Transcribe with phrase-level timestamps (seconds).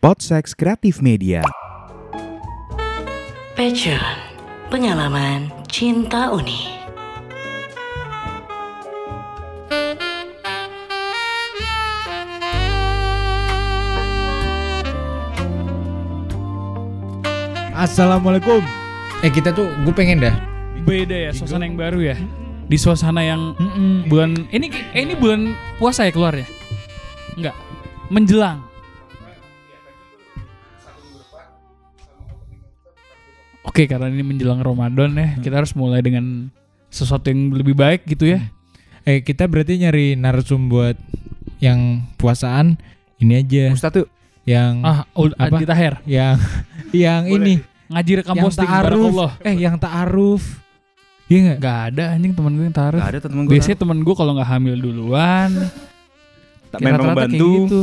[0.00, 1.44] Podsex Kreatif Media.
[3.52, 4.00] Passion,
[4.72, 6.88] pengalaman cinta unik.
[17.76, 18.64] Assalamualaikum.
[19.20, 20.32] Eh kita tuh gue pengen dah.
[20.80, 22.16] beda ya suasana yang baru ya
[22.64, 24.08] di suasana yang Mm-mm.
[24.08, 26.48] bulan ini eh, ini bulan puasa ya keluar ya
[27.36, 27.52] enggak
[28.08, 28.64] menjelang
[33.80, 36.52] Oke karena ini menjelang Ramadan ya kita harus mulai dengan
[36.92, 38.44] sesuatu yang lebih baik gitu ya
[39.08, 41.00] Eh kita berarti nyari narsum buat
[41.64, 42.76] yang puasaan
[43.16, 43.72] ini aja.
[43.72, 44.04] Ustaz tuh
[44.44, 45.56] Yang ah ul- Apa?
[45.56, 46.36] Adi Taher yang
[47.08, 49.32] yang ini ngaji rekam yang posting ta'aruf.
[49.40, 50.44] Eh yang ta'aruf.
[51.24, 51.56] Iya enggak?
[51.64, 54.32] Gak ada anjing teman gue yang taruh Gak ada temen gue Biasanya temen gue kalau
[54.36, 55.50] nggak hamil duluan
[56.76, 57.48] tak kayak memang membantu.
[57.64, 57.82] gitu.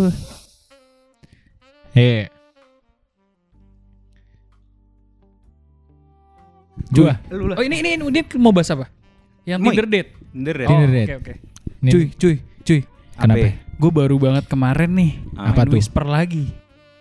[1.98, 2.30] Eh.
[6.90, 7.14] Jua.
[7.30, 7.56] Lu lah.
[7.56, 8.88] Oh ini ini ini mau bahas apa?
[9.44, 9.72] Yang Moi.
[9.72, 10.10] Tinder date.
[10.30, 10.66] Bener ya?
[10.66, 11.10] Oh, Tinder oke date.
[11.16, 11.34] oke.
[11.78, 12.80] Ini- Cuy, cuy, cuy.
[13.14, 13.38] Kenapa?
[13.40, 13.50] Apa?
[13.78, 15.12] Gue baru banget kemarin nih.
[15.34, 15.76] Apa main tuh?
[15.78, 16.46] Whisper lagi.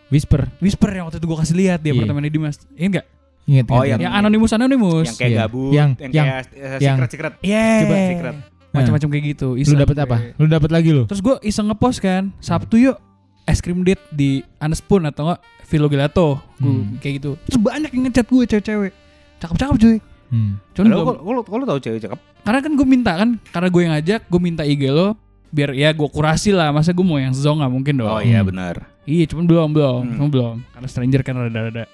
[0.06, 0.40] Whisper.
[0.58, 1.94] Whisper yang waktu itu gue kasih lihat di Iya.
[1.98, 2.56] apartemennya Dimas.
[2.72, 3.06] Ini enggak?
[3.46, 5.06] Ingat Oh, ingat, yang- Yang anonimus anonimus.
[5.06, 5.38] Yang kayak Iya.
[5.40, 7.32] gabut, Yang- yang, yang- kayak uh, yang- secret secret.
[7.40, 7.66] Iya.
[7.80, 8.36] Coba secret.
[8.76, 9.48] Macam-macam kayak gitu.
[9.48, 10.04] Lu iseng dapat gue.
[10.04, 10.16] apa?
[10.36, 11.02] Lu dapat lagi lu?
[11.06, 12.22] Terus gue iseng ngepost kan.
[12.38, 12.96] Sabtu yuk
[13.42, 16.38] es krim date di Anespoon atau enggak Vilo Gelato.
[16.54, 16.98] Gua Hmm.
[16.98, 17.30] kayak gitu.
[17.42, 18.92] Terus banyak yang ngechat gue cewek-cewek.
[19.38, 19.96] Cakep-cakep cuy.
[20.26, 20.58] Hmm.
[20.72, 22.18] Cuman Kalau belum- kalau kalau tahu cewek cakep.
[22.42, 25.14] karena kan gue minta kan karena gue yang ngajak gue minta IG lo
[25.48, 28.38] biar ya gue kurasi lah masa gue mau yang zong nggak mungkin dong Oh iya
[28.38, 28.48] Hmm.
[28.48, 28.74] benar.
[29.02, 30.14] iya cuman belum belum Hmm.
[30.16, 31.84] cuman belum karena stranger kan rada-rada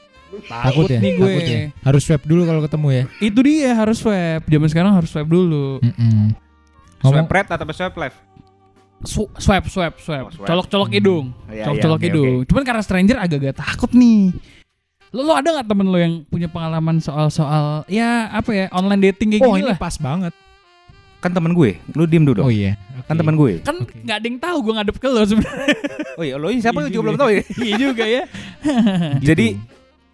[0.43, 0.97] Takut ya?
[0.99, 1.61] nih gue Takut ya?
[1.83, 3.03] Harus swab dulu kalau ketemu ya.
[3.23, 6.33] itu dia harus swab zaman sekarang harus swab dulu Mm-mm.
[7.01, 8.19] Ngomong Swipe right atau swipe left?
[9.03, 10.47] Su- swab swab swab Oh, swab.
[10.47, 10.95] colok colok Hmm.
[10.95, 14.33] hidung Iya, colok iya, colok oke, hidung cuman karena stranger agak-agak takut nih
[15.13, 19.13] lo lo ada nggak temen lo yang punya pengalaman soal soal ya apa ya online
[19.13, 20.33] dating kayak Oh gini ini lah pas banget.
[21.21, 21.79] Kan temen gue.
[21.93, 22.47] Lu diem dulu dong.
[22.49, 22.75] Oh iya.
[23.05, 23.61] Kan temen gue.
[23.61, 23.95] kan Oke.
[24.01, 25.69] nggak ada yang tahu gue ngadep ke lo sebenarnya
[26.19, 27.05] Oh iya, lo ini siapa Iya lu juga juga.
[27.05, 27.43] belum tahu ya.
[27.67, 28.23] iya juga ya
[29.29, 29.47] Jadi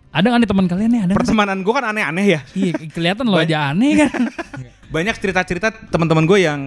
[0.09, 2.41] ada nggak nih teman kalian nih ada pertemanan gue kan aneh-aneh ya.
[2.53, 4.21] Iya kelihatan lo aja aneh kan.
[4.89, 6.61] Banyak cerita-cerita teman-teman gue yang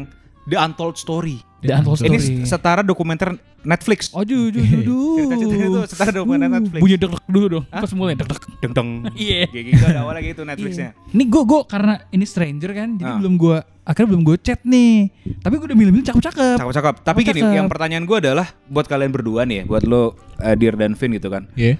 [0.45, 1.41] the untold story.
[1.61, 2.49] The Untold Ini Story.
[2.49, 4.09] setara dokumenter Netflix.
[4.11, 4.97] Oh ju ju ju ju.
[5.15, 6.81] Cerita-cerita itu setara dokumenter Netflix.
[6.81, 7.65] Bunyi deg deg dulu dong.
[7.69, 7.85] Hah?
[7.85, 8.41] Pas mulai deg deg.
[8.57, 8.89] Deng deng.
[9.13, 9.45] Iya.
[9.45, 10.97] Gitu ada awalnya gitu Netflixnya.
[11.07, 13.17] Ini gue gue karena ini stranger kan, jadi Ah.
[13.21, 15.13] belum gue akhirnya belum gue chat nih.
[15.37, 16.57] Tapi gue udah milih-milih cakep-cakep.
[16.57, 16.95] Cakep-cakep.
[17.03, 17.53] Tapi Oh, gini, cakep.
[17.53, 21.13] yang pertanyaan gue adalah buat kalian berdua nih ya, buat lo eh, Dear dan Vin
[21.13, 21.45] gitu kan.
[21.53, 21.77] Iya.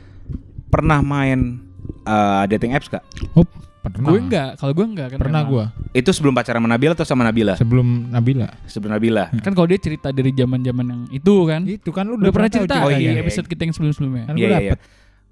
[0.70, 1.58] Pernah main
[2.06, 3.02] eh, dating apps gak?
[3.34, 3.50] Oh,
[3.84, 4.08] pernah.
[4.08, 5.18] Gue enggak, kalau gue enggak kan.
[5.18, 7.54] Pernah gua Itu sebelum pacaran sama Nabila atau sama Nabila?
[7.56, 8.48] sebelum Nabila.
[8.64, 9.26] Sebelum Nabila.
[9.40, 11.62] Kan kalau dia cerita dari zaman-zaman yang itu kan.
[11.66, 13.18] Itu kan lu Udah pernah cerita Oh, di iya.
[13.18, 14.24] episode kita yang sebelum-sebelumnya.
[14.26, 14.72] Kan Iya, gua iya, iya.
[14.74, 14.80] dapet.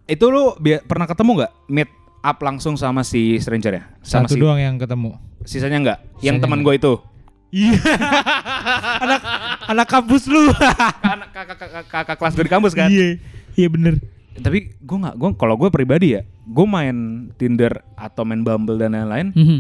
[0.10, 0.44] Itu lu
[0.84, 1.90] pernah ketemu nggak meet
[2.20, 3.84] up langsung sama si stranger ya?
[4.02, 5.14] Sama Satu si doang yang ketemu.
[5.42, 6.00] sisanya nggak?
[6.20, 6.68] Yang Sisanya teman nggak.
[6.68, 6.94] gue itu.
[7.50, 7.74] Iya.
[9.06, 9.22] anak
[9.66, 10.44] anak kampus lu.
[11.06, 12.90] Anak kakak kakak kakak kelas gue di kampus kan.
[12.90, 13.18] Iya.
[13.56, 13.96] Iya bener.
[14.40, 16.98] Tapi gue nggak, gue kalau gue pribadi ya, gue main
[17.34, 19.58] Tinder atau main Bumble dan lain-lain, Mhm.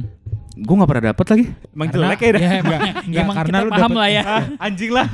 [0.57, 1.45] gue nggak pernah dapet lagi.
[1.69, 2.41] Emang Karena- jelek ya dah.
[2.41, 4.21] Ya emang, Enggak, emang karena kita lu paham dapet- lah ya.
[4.23, 5.07] Ah, anjing lah.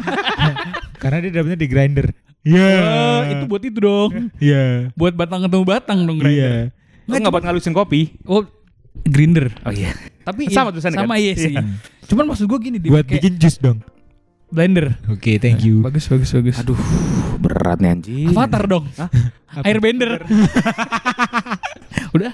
[1.01, 2.07] Karena dia dapetnya di grinder.
[2.41, 2.69] Iya.
[2.77, 4.11] Oh, itu buat itu dong.
[4.37, 4.93] Iya.
[4.93, 6.35] buat batang ketemu batang dong Grindr.
[6.35, 6.53] Iya.
[7.03, 8.21] Lu nggak buat ngalusin kopi?
[8.23, 8.45] Oh,
[9.03, 9.49] grinder.
[9.61, 9.93] Oh iya.
[10.21, 11.21] Tapi Sama iya, tulisannya sama kan?
[11.21, 11.53] iya sih.
[12.05, 13.81] Cuman maksud gue gini, Buat bikin jus dong.
[14.45, 14.93] blender.
[15.09, 15.81] Oke, thank you.
[15.81, 16.55] Bagus, bagus, bagus.
[16.57, 16.77] Aduh,
[17.45, 18.28] berat nih anjing.
[18.29, 18.85] Avatar dong.
[19.67, 20.25] Airbender.
[22.11, 22.31] Udah.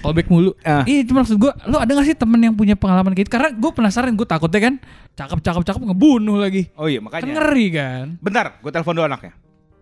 [0.00, 0.56] Callback mulu.
[0.60, 0.82] Ah.
[0.82, 3.32] Iya, cuma maksud gue, lo ada gak sih temen yang punya pengalaman kayak gitu?
[3.32, 4.74] Karena gue penasaran, gue takutnya kan
[5.14, 6.72] cakep, cakep, cakep ngebunuh lagi.
[6.74, 7.32] Oh iya, Kan makanya.
[7.36, 8.06] ngeri kan.
[8.18, 9.32] Bentar, gue telepon dulu anaknya.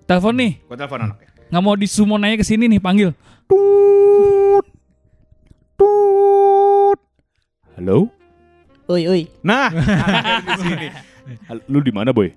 [0.03, 1.29] Telepon nih, Gue telepon anaknya.
[1.49, 3.13] nggak mau disumo nanya ke sini nih, panggil.
[3.47, 4.67] Tut.
[5.77, 6.99] Tut.
[7.77, 8.09] Halo?
[8.89, 9.23] Oi, oi.
[9.41, 9.73] Nah,
[10.05, 10.87] anaknya di sini.
[11.69, 12.33] Lu di mana, Boy?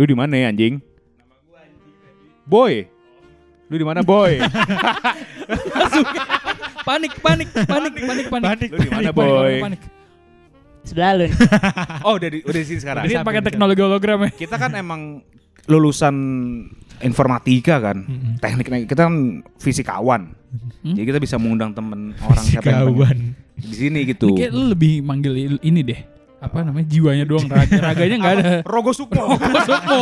[0.00, 0.80] Lu di mana ya, anjing?
[2.48, 2.88] Boy.
[3.68, 4.40] Lu di mana, Boy?
[6.88, 8.68] Panik, panik, panik, panik, panik.
[8.72, 9.52] Lu di mana, Panik, panik, Boy?
[9.60, 9.80] panik.
[10.88, 11.26] Sebelah lu.
[12.08, 13.04] Oh, udah di, udah di sini sekarang.
[13.04, 14.30] Jadi pakai teknologi hologram ya.
[14.32, 15.20] Kita kan emang
[15.68, 16.16] lulusan
[17.04, 18.08] informatika kan.
[18.40, 20.32] Teknik kita kan fisikawan.
[20.80, 20.96] Hmm?
[20.96, 24.32] Jadi kita bisa mengundang temen orang siapa yang pengen di sini gitu.
[24.32, 26.00] Kayak lu lebih manggil il- ini deh.
[26.40, 26.88] Apa namanya?
[26.88, 28.52] Jiwanya doang, raga, raganya nggak ada.
[28.64, 29.28] Rogo Sukmo.
[29.36, 30.00] Rogo Sukmo.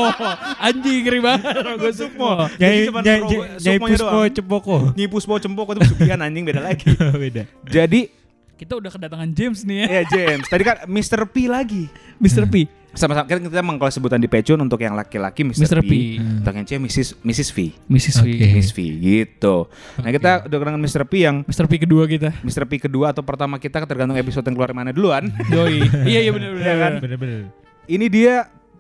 [0.56, 2.30] Anjing ngeri banget Rogo Sukmo.
[2.56, 4.18] Nyai nyai Rogo- nyai Puspo.
[4.30, 4.76] Cepoko.
[4.94, 6.94] Nyi Puspo Cempoko itu pesugihan anjing beda lagi.
[6.94, 7.42] Beda.
[7.66, 8.14] Jadi
[8.54, 9.86] Kita udah kedatangan James nih ya.
[9.86, 11.26] ya James, tadi kan Mr.
[11.26, 11.86] P lagi.
[12.18, 12.42] Mr.
[12.46, 12.66] P.
[12.88, 15.68] Sama-sama kita, kita emang kalau sebutan di Pecun untuk yang laki-laki Mr.
[15.68, 15.80] Mr.
[15.80, 15.92] P, P.
[16.18, 17.08] untuk yang cewek Mrs.
[17.20, 17.48] Mrs.
[17.52, 17.58] V.
[17.86, 18.16] Mrs.
[18.24, 18.26] V.
[18.32, 18.46] Oke.
[18.56, 19.56] Miss V gitu.
[20.00, 21.02] Nah kita udah dengan Mr.
[21.04, 21.68] P yang Mr.
[21.68, 22.32] P kedua kita.
[22.40, 22.64] Mr.
[22.64, 25.28] P kedua atau pertama kita tergantung episode yang keluar mana duluan.
[25.52, 25.84] Yoi.
[26.10, 26.76] iya iya benar benar.
[26.80, 26.92] kan?
[27.04, 27.40] Bener-bener.
[27.84, 28.34] Ini dia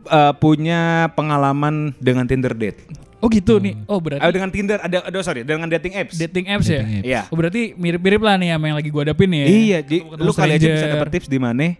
[0.08, 2.80] uh, punya pengalaman dengan Tinder date.
[3.18, 3.74] Oh gitu nih.
[3.90, 6.14] Oh berarti Ah, dengan Tinder ada ada sorry dengan dating apps.
[6.16, 6.80] dating apps ya?
[6.80, 7.06] Dating apps.
[7.06, 7.20] Iya.
[7.28, 9.44] Oh berarti mirip-mirip lah nih sama yang lagi gua hadapin ya.
[9.46, 11.74] Iya, jadi Ketemu lu kali aja bisa dapet tips di mana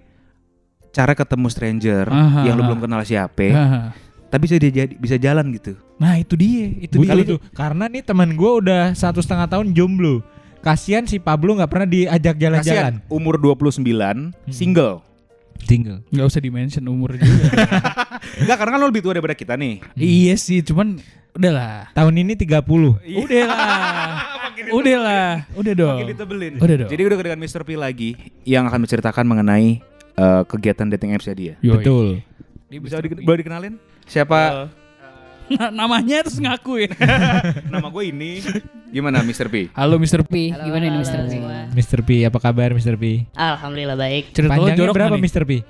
[0.91, 2.69] cara ketemu stranger Aha, yang lu aha.
[2.73, 3.81] belum kenal siapa, Haha.
[4.29, 5.77] tapi bisa dia jadi bisa jalan gitu.
[5.97, 7.31] Nah itu dia, itu Butuh dia.
[7.35, 7.39] tuh.
[7.53, 10.23] Karena nih teman gue udah satu setengah tahun jomblo.
[10.59, 12.99] Kasian si Pablo nggak pernah diajak jalan-jalan.
[12.99, 13.79] Kasian, umur 29,
[14.51, 15.07] single.
[15.59, 16.03] Tinggal.
[16.11, 17.51] Nggak usah di-mention umur juga.
[18.43, 19.83] Enggak, karena kan lu lebih tua daripada kita nih.
[19.95, 20.99] iya sih, cuman
[21.35, 21.91] udahlah.
[21.95, 22.63] Tahun ini 30.
[23.23, 24.11] Udahlah.
[24.71, 25.31] udahlah.
[25.55, 25.99] Udah dong.
[25.99, 26.53] Makin ditebelin.
[26.59, 26.91] Udah dong.
[26.91, 27.63] Jadi udah dengan Mr.
[27.63, 28.11] P lagi
[28.43, 29.83] yang akan menceritakan mengenai
[30.19, 31.55] eh, kegiatan dating apps dia.
[31.63, 31.79] Yoi.
[31.79, 32.07] Betul.
[32.69, 33.75] Dia Bisa di, boleh dikenalin?
[34.05, 34.69] Siapa?
[35.49, 36.91] Nah, namanya terus ngaku ya.
[37.73, 38.45] Nama gue ini.
[38.89, 39.49] Gimana Mr.
[39.49, 39.69] P?
[39.73, 40.21] Halo Mr.
[40.25, 40.53] P.
[40.53, 41.19] Halo, Gimana nih, halo Mr.
[41.21, 41.29] P?
[41.31, 41.59] semua.
[41.73, 42.01] Mr.
[42.05, 42.97] P, apa kabar Mr.
[42.97, 43.25] P?
[43.33, 44.33] Alhamdulillah baik.
[44.33, 45.23] Cerita lo Panjangnya jorok berapa nih?
[45.25, 45.45] Mr.
[45.45, 45.53] P?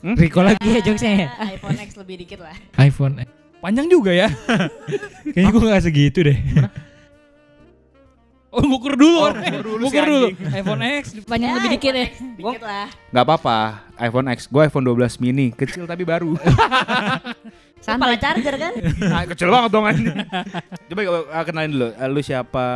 [0.00, 0.16] Hmm?
[0.16, 1.28] Rico lagi jokesnya ya.
[1.36, 2.56] Ah, iPhone X lebih dikit lah.
[2.80, 3.20] iPhone.
[3.60, 4.32] Panjang juga ya.
[5.28, 6.38] Kayaknya gue gak segitu deh.
[8.50, 9.18] Oh ngukur dulu.
[9.22, 10.26] Oh, ngukur dulu si Ngukur dulu.
[10.50, 11.04] iPhone X.
[11.22, 12.06] Panjang lebih dikit ya.
[12.34, 12.86] Dikit lah.
[13.14, 13.58] Gak apa-apa.
[13.94, 14.50] iPhone X.
[14.50, 15.54] Gue iPhone 12 mini.
[15.54, 16.34] Kecil tapi baru.
[17.80, 18.72] Kepala charger kan?
[19.16, 20.12] ah, kecil banget dong anjing.
[20.92, 21.00] Coba
[21.32, 21.88] uh, kenalin dulu.
[21.96, 22.66] Uh, lu siapa?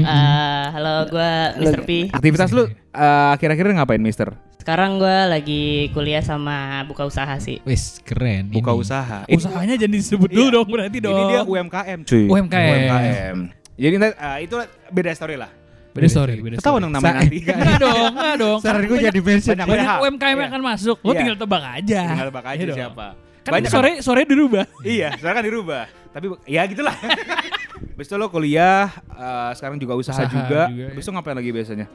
[0.00, 1.82] Ah, halo gua Mr.
[1.82, 2.08] P.
[2.14, 4.30] Aktivitas lu uh, akhir-akhir ngapain Mister?
[4.62, 7.58] Sekarang gua lagi kuliah sama buka usaha sih.
[7.66, 8.54] Wis keren.
[8.54, 8.80] Buka ini.
[8.86, 9.18] usaha.
[9.26, 10.54] Usahanya jangan disebut dulu Iya.
[10.54, 11.14] dong berarti dong.
[11.18, 12.24] Ini dia UMKM cuy.
[12.30, 12.70] UMKM.
[12.70, 13.36] UMKM.
[13.76, 14.56] Jadi uh, itu
[14.88, 15.50] beda story lah.
[15.92, 16.80] Beda story, beda story.
[16.82, 17.40] dong namanya nanti.
[17.40, 18.58] Enggak dong, enggak dong.
[18.60, 19.54] Saran gue jadi mention.
[19.54, 19.98] banyak- Banyak hal.
[20.02, 20.48] UMKM yang Iya.
[20.48, 20.96] akan masuk.
[20.98, 21.18] Lo Iya.
[21.18, 22.00] tinggal tebak aja.
[22.06, 23.06] Tinggal tebak aja Iya siapa.
[23.40, 24.64] Kan Banyak sore sore dirubah.
[24.82, 25.82] Iya, sekarang kan dirubah.
[26.10, 26.96] Tapi ya gitulah.
[27.96, 30.68] Habis itu lo kuliah, uh, sekarang juga usaha, Usaha juga.
[30.68, 30.86] juga, ya.
[30.92, 31.86] Habis itu ngapain lagi biasanya?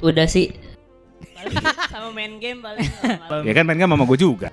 [0.00, 0.52] Udah sih.
[1.88, 2.84] sama main game paling.
[3.44, 4.52] Ya kan main kan mama gue juga.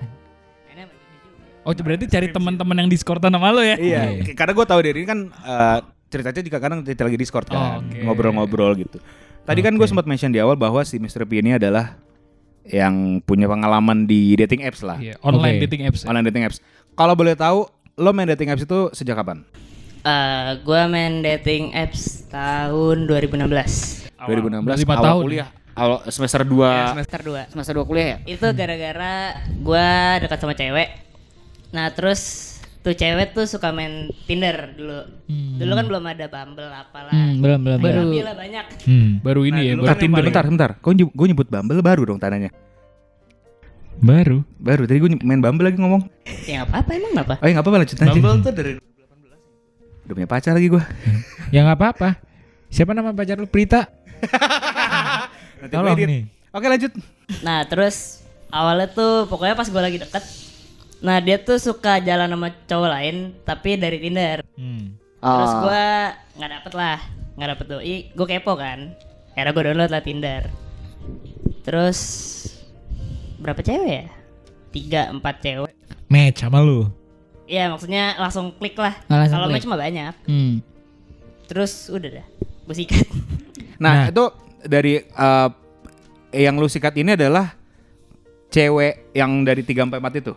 [1.60, 3.76] Oh, berarti cari teman-teman yang Discordan sama lo ya?
[3.76, 4.32] Iya, Iya.
[4.32, 7.78] karena gue tahu dari ini kan uh, ceritanya juga kadang cerita lagi Discord kan, Oh,
[8.04, 8.98] ngobrol-ngobrol gitu.
[9.44, 11.24] Tadi kan gue sempat mention di awal bahwa si Mr.
[11.24, 11.96] P ini adalah
[12.64, 15.64] yang punya pengalaman di dating apps lah, Iya, online Oke.
[15.64, 16.00] dating apps.
[16.02, 16.06] ya?
[16.06, 16.58] online dating apps.
[16.92, 17.64] Kalau boleh tahu,
[17.94, 19.40] lo main dating apps itu sejak kapan?
[20.00, 24.08] Ah, gua main dating apps tahun 2016.
[24.20, 25.22] 2016 lima awal tahun.
[25.24, 27.52] kuliah, awal semester 2 Semester 2.
[27.52, 28.16] Semester 2 kuliah ya?
[28.26, 29.14] Itu gara-gara
[29.58, 29.88] gua
[30.18, 30.88] dekat sama cewek.
[31.70, 32.20] Nah, terus
[32.78, 34.98] tuh cewek tuh suka main Tinder dulu.
[35.58, 37.12] Dulu kan belum ada Bumble apalah.
[37.12, 37.78] Hmm, belum belum.
[37.78, 38.24] Baru belum.
[38.24, 38.64] lah banyak.
[38.82, 39.10] Hmm.
[39.20, 40.22] Baru ini ya, Nah, baru bentar, Tinder.
[40.24, 40.70] bentar, bentar.
[40.78, 42.50] Kau nyebut, gue nyebut Bumble baru dong tandanya.
[43.98, 44.46] Baru.
[44.56, 46.06] Baru tadi gue main Bumble lagi ngomong.
[46.46, 47.34] Ya nggak apa-apa emang apa?
[47.36, 48.10] Oh ya nggak apa-apa lanjut aja.
[48.14, 48.70] Bumble tuh dari
[50.06, 50.82] Udah punya pacar lagi gue.
[51.54, 52.08] Ya nggak apa-apa.
[52.68, 53.48] Siapa nama pacar lu?
[53.48, 53.88] Prita.
[55.60, 56.22] Nanti Tolong nih.
[56.48, 56.92] Oke lanjut.
[57.40, 60.22] Nah, terus awalnya tuh pokoknya pas gua lagi deket
[60.98, 64.42] Nah, dia tuh suka jalan sama cowok lain tapi dari Tinder.
[64.58, 64.98] Hmm.
[65.18, 65.60] Terus Oh.
[65.62, 65.86] gua
[66.34, 66.98] nggak dapet lah,
[67.34, 67.96] nggak dapet doi.
[68.12, 68.94] Gue kepo kan.
[69.34, 70.42] Akhirnya gue download lah Tinder.
[71.62, 71.98] Terus
[73.38, 74.06] berapa cewek ya?
[74.70, 75.72] Tiga, empat cewek.
[76.06, 76.90] Match sama lu.
[77.46, 78.92] Iya maksudnya langsung klik lah.
[79.06, 80.14] Langsung Kalau match mah banyak.
[80.26, 80.60] Hmm.
[81.46, 82.26] Terus udah dah,
[82.66, 83.06] gue sikat.
[83.78, 84.10] Nah, Nah.
[84.10, 84.24] itu
[84.66, 85.48] dari eh,
[86.34, 87.54] yang lu sikat ini adalah
[88.50, 90.34] cewek yang dari 3 sampai 4 itu.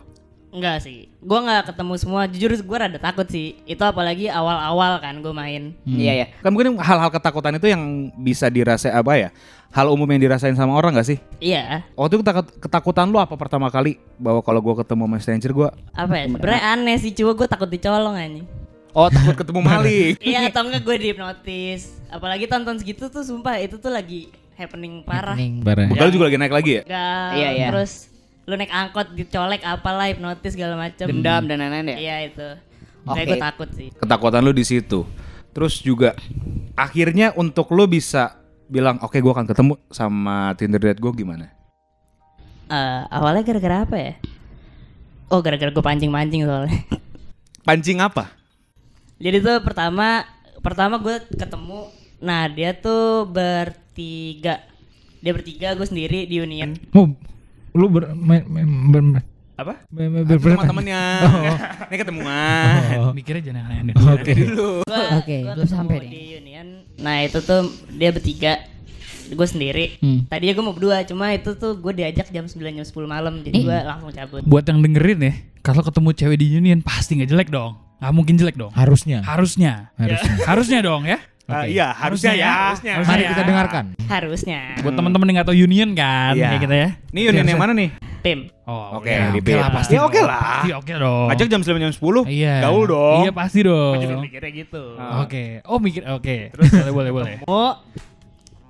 [0.52, 2.28] Enggak sih, gue nggak ketemu semua.
[2.28, 3.56] Jujur gue rada takut sih.
[3.64, 5.72] Itu apalagi awal-awal kan gue main.
[5.82, 6.26] Iya ya.
[6.44, 7.80] Kan mungkin hal-hal ketakutan itu yang
[8.14, 9.28] bisa dirasain apa ya?
[9.72, 11.18] Hal umum yang dirasain sama orang gak sih?
[11.40, 15.50] Iya, Waktu itu ketakut- ketakutan lu apa pertama kali bahwa kalau gua ketemu sama stranger
[15.50, 16.24] gua apa ya?
[16.28, 18.44] Sebenernya aneh sih, cuma gue takut dicolong anjing.
[18.92, 20.12] oh takut ketemu maling.
[20.28, 21.96] iya atau enggak gue dihipnotis.
[22.12, 25.32] Apalagi tonton segitu tuh sumpah itu tuh lagi happening parah.
[25.32, 25.64] Happening.
[25.64, 25.88] Barang.
[25.88, 26.82] Bekal juga lagi naik lagi ya?
[26.84, 27.66] Gak, Iya, iya.
[27.72, 28.11] Terus
[28.42, 31.06] lu naik angkot dicolek apalah hipnotis segala macam.
[31.06, 31.96] Dendam dan lain-lain ya.
[31.98, 32.48] Iya itu.
[33.06, 33.14] Oke.
[33.18, 33.88] Kayak gue takut sih.
[33.94, 35.06] Ketakutan lu di situ.
[35.52, 36.16] Terus juga
[36.74, 38.40] akhirnya untuk lu bisa
[38.72, 41.52] bilang oke gua akan ketemu sama Tinder date gua gimana?
[42.72, 44.14] Eh, awalnya gara-gara apa ya?
[45.28, 46.76] Oh gara-gara gue pancing-pancing soalnya.
[47.68, 48.32] Pancing apa?
[49.20, 50.24] Jadi tuh pertama
[50.64, 54.60] pertama gue ketemu, nah dia tuh bertiga,
[55.20, 56.74] dia bertiga gue sendiri di Union.
[56.90, 57.12] Mau
[57.72, 59.22] lu ber, main, main, ber, ber,
[59.54, 59.74] Apa?
[59.88, 61.02] ber, ber, Itu ber- teman-temannya.
[61.88, 62.80] Ini ketemuan.
[63.00, 63.12] Oh.
[63.12, 63.94] Mikirnya jangan aneh-aneh.
[64.16, 64.32] Oke.
[64.48, 66.08] Gua, Oke, belum sampai nih.
[66.08, 66.68] di Union.
[66.98, 68.54] Nah itu tuh dia bertiga.
[69.32, 69.96] gue sendiri.
[69.96, 70.28] Hmm.
[70.28, 73.64] Tadinya gue mau berdua, cuma itu tuh gue diajak jam 9 jam 10 malam, jadi
[73.64, 74.44] gue langsung cabut.
[74.44, 75.32] Buat yang dengerin ya,
[75.64, 77.80] kalau ketemu cewek di Union pasti nggak jelek dong.
[77.96, 78.68] Nggak mungkin jelek dong.
[78.76, 79.24] Harusnya.
[79.24, 79.88] Harusnya.
[79.96, 80.32] Harusnya.
[80.44, 81.16] Harusnya dong ya.
[81.52, 82.48] Ah, iya, harusnya ya.
[82.72, 82.92] Harusnya.
[83.04, 83.84] Mari kita dengarkan.
[84.08, 84.60] Harusnya.
[84.80, 86.48] Buat teman-teman yang nggak tahu Union kan, Iya.
[86.48, 86.88] kayak gitu ya.
[87.12, 87.90] Nih Union yang mana nih?
[88.22, 88.38] Tim.
[88.64, 89.58] Oh, Oke, di oke PIM.
[89.58, 89.92] lah, pasti.
[89.92, 90.40] Ya oke lah.
[90.62, 91.26] Pasti oke dong.
[91.28, 92.22] Ajak jam 9 jam 10.
[92.24, 92.54] Iya.
[92.62, 93.20] Gaul dong.
[93.22, 93.94] Iya pasti dong.
[93.98, 94.84] Gue juga mikirnya gitu.
[94.94, 95.26] Ah.
[95.26, 95.42] Oke.
[95.66, 96.36] Oh mikir oke.
[96.54, 97.34] Terus boleh boleh boleh.
[97.44, 97.82] Mau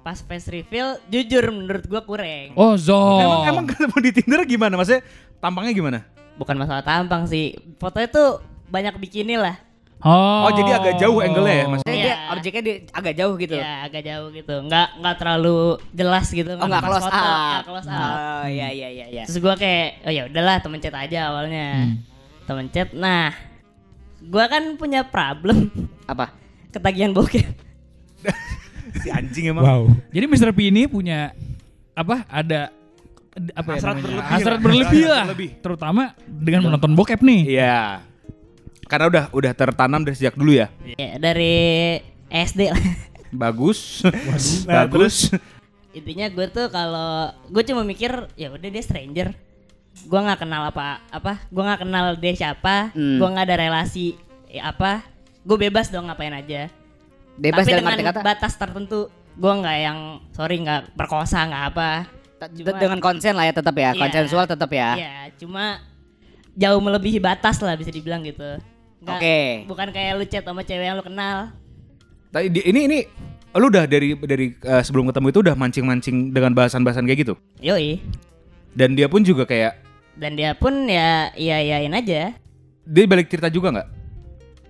[0.03, 2.57] pas face reveal, jujur menurut gue kurang.
[2.57, 3.21] Oh Zon.
[3.21, 4.75] Emang emang ketemu di Tinder gimana?
[4.75, 5.05] Maksudnya
[5.39, 5.99] tampangnya gimana?
[6.35, 7.53] Bukan masalah tampang sih.
[7.77, 9.61] Fotonya tuh banyak bikini lah.
[10.03, 10.47] Oh.
[10.47, 11.81] Oh, jadi agak jauh angle-nya ya, Mas?
[11.83, 12.03] Jadi Iya.
[12.03, 13.55] dia objeknya dia agak jauh gitu.
[13.55, 14.55] Ya agak jauh gitu.
[14.61, 15.59] Nggak nggak terlalu
[15.91, 16.51] jelas gitu.
[16.53, 17.31] Oh nggak pas close foto, up.
[17.47, 18.03] nggak close up.
[18.03, 19.23] Oh iya iya iya iya.
[19.25, 21.69] Terus gue kayak, oh ya udahlah temen chat aja awalnya.
[21.87, 21.95] Hmm.
[22.43, 22.89] Temen chat.
[22.91, 23.31] Nah,
[24.19, 25.71] gue kan punya problem
[26.05, 26.35] Apa?
[26.69, 27.47] ketagihan bokep.
[28.93, 29.65] Si anjing emang.
[29.65, 29.83] Wow.
[30.11, 30.53] Jadi Mr.
[30.53, 31.33] P ini punya
[31.93, 32.29] apa?
[32.29, 32.69] Ada
[33.55, 34.05] apa ya Hasrat namanya?
[34.05, 34.61] berlebih Hasrat lah.
[34.61, 35.25] berlebih Hasrat lah.
[35.25, 35.51] berlebih.
[35.65, 37.41] Terutama dengan menonton bokep nih.
[37.49, 37.79] Iya.
[38.87, 40.69] Karena udah udah tertanam dari sejak dulu ya.
[40.95, 41.55] Ya, dari
[42.29, 42.85] SD lah.
[43.45, 44.05] Bagus.
[44.05, 45.33] Nah, Bagus.
[45.93, 49.33] Intinya gue tuh kalau gue cuma mikir ya udah dia stranger.
[50.05, 51.41] Gue nggak kenal apa apa.
[51.49, 52.93] Gue nggak kenal dia siapa.
[52.93, 53.21] Hmm.
[53.21, 54.17] Gue nggak ada relasi
[54.49, 55.05] ya apa.
[55.45, 56.69] Gue bebas dong ngapain aja.
[57.37, 59.09] Bebas Tapi dalam dengan kata batas tertentu.
[59.33, 59.99] Gue nggak yang
[60.33, 61.91] sorry nggak perkosa nggak apa.
[62.53, 64.01] Cuma- dengan konsen lah ya tetap ya, Iya.
[64.03, 64.99] konsensual tetap ya.
[64.99, 65.79] Iya, cuma
[66.53, 68.59] jauh melebihi batas lah bisa dibilang gitu.
[69.05, 69.67] Oke.
[69.67, 71.51] Bukan kayak lu chat sama cewek yang lu kenal.
[72.31, 72.99] Tapi di- ini ini
[73.53, 77.35] lu udah dari dari eh, sebelum ketemu itu udah mancing-mancing dengan bahasan-bahasan kayak gitu.
[77.59, 77.99] Yoi.
[78.73, 79.77] Dan dia pun juga kayak
[80.13, 82.37] Dan dia pun ya iya iyain aja.
[82.83, 83.89] dia balik cerita juga nggak?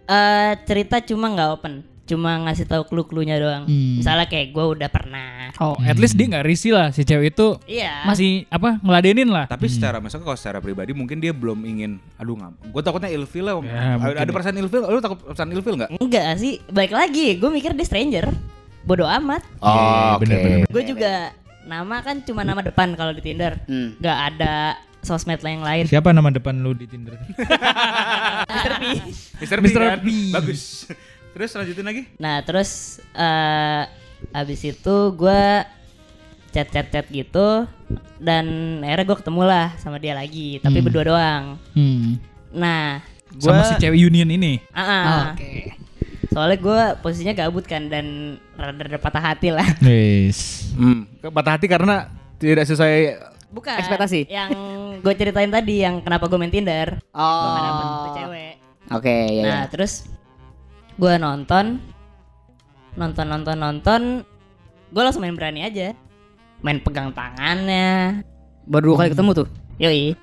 [0.05, 1.75] eh cerita cuma nggak open.
[2.13, 3.65] Cuma ngasih tahu clue-cluenya doang.
[3.65, 3.97] Hmm.
[3.97, 5.49] Misalnya kayak gue udah pernah.
[5.57, 8.05] Oh, at least dia nggak risih lah si cewek itu Iya.
[8.05, 9.49] masih apa ngeladenin lah.
[9.49, 12.69] Tapi secara misalnya kalau secara pribadi mungkin dia belum ingin aduh nggak.
[12.69, 13.57] Gue takutnya ilfil lah.
[13.65, 14.29] Ya, ada, ya.
[14.29, 14.85] perasaan ilfil.
[14.85, 15.91] Lu takut perasaan ilfil nggak?
[15.97, 16.61] Enggak sih.
[16.69, 17.41] Balik lagi.
[17.41, 18.29] Gue mikir dia stranger.
[18.85, 19.41] Bodoh amat.
[19.65, 20.69] Oh, bener, bener, bener.
[20.69, 21.33] Gue juga
[21.65, 23.57] nama kan cuma nama depan kalau di Tinder.
[23.65, 23.97] Hmm.
[23.97, 25.85] Nggak ada sosmed lain lain.
[25.91, 27.15] Siapa nama depan lu di Tinder?
[28.53, 28.73] Mr.
[28.79, 28.83] P.
[29.43, 29.59] Mr.
[29.59, 29.65] P.
[29.67, 29.81] Mr.
[29.83, 29.99] kan?
[30.03, 30.09] P.
[30.31, 30.63] Bagus.
[31.33, 32.03] Terus lanjutin lagi.
[32.17, 32.71] Nah terus
[33.13, 33.83] eh
[34.31, 35.43] abis itu gue
[36.49, 37.65] chat chat chat gitu
[38.19, 38.45] dan
[38.81, 40.87] akhirnya gue ketemu lah sama dia lagi tapi Hmm.
[40.87, 41.45] berdua doang.
[41.73, 42.21] Hmm.
[42.51, 43.01] Nah
[43.35, 44.61] Sama gua- si cewek Union ini.
[44.71, 45.01] Ah, ah.
[45.03, 45.73] Oh, Oke.
[46.29, 48.07] soalnya gue posisinya gabut kan dan
[48.55, 49.65] rada-rada patah hati lah.
[49.85, 50.69] Wis.
[50.73, 51.09] Hmm.
[51.19, 52.97] Patah hati karena tidak sesuai
[53.49, 53.73] Bukan.
[53.75, 54.29] Ekspektasi.
[54.29, 54.51] Yang
[55.01, 56.97] gue ceritain tadi yang kenapa gue main Tinder.
[57.03, 58.13] Gue dapet Oh.
[58.15, 58.53] cewek.
[58.91, 59.45] Oke, ya.
[59.45, 60.09] Nah terus
[60.95, 61.81] gue nonton,
[62.95, 64.03] nonton nonton nonton,
[64.89, 65.97] gue langsung main berani aja,
[66.61, 68.21] main pegang tangannya,
[68.63, 69.49] Baru dua kali ketemu tuh.
[69.77, 70.15] yoi.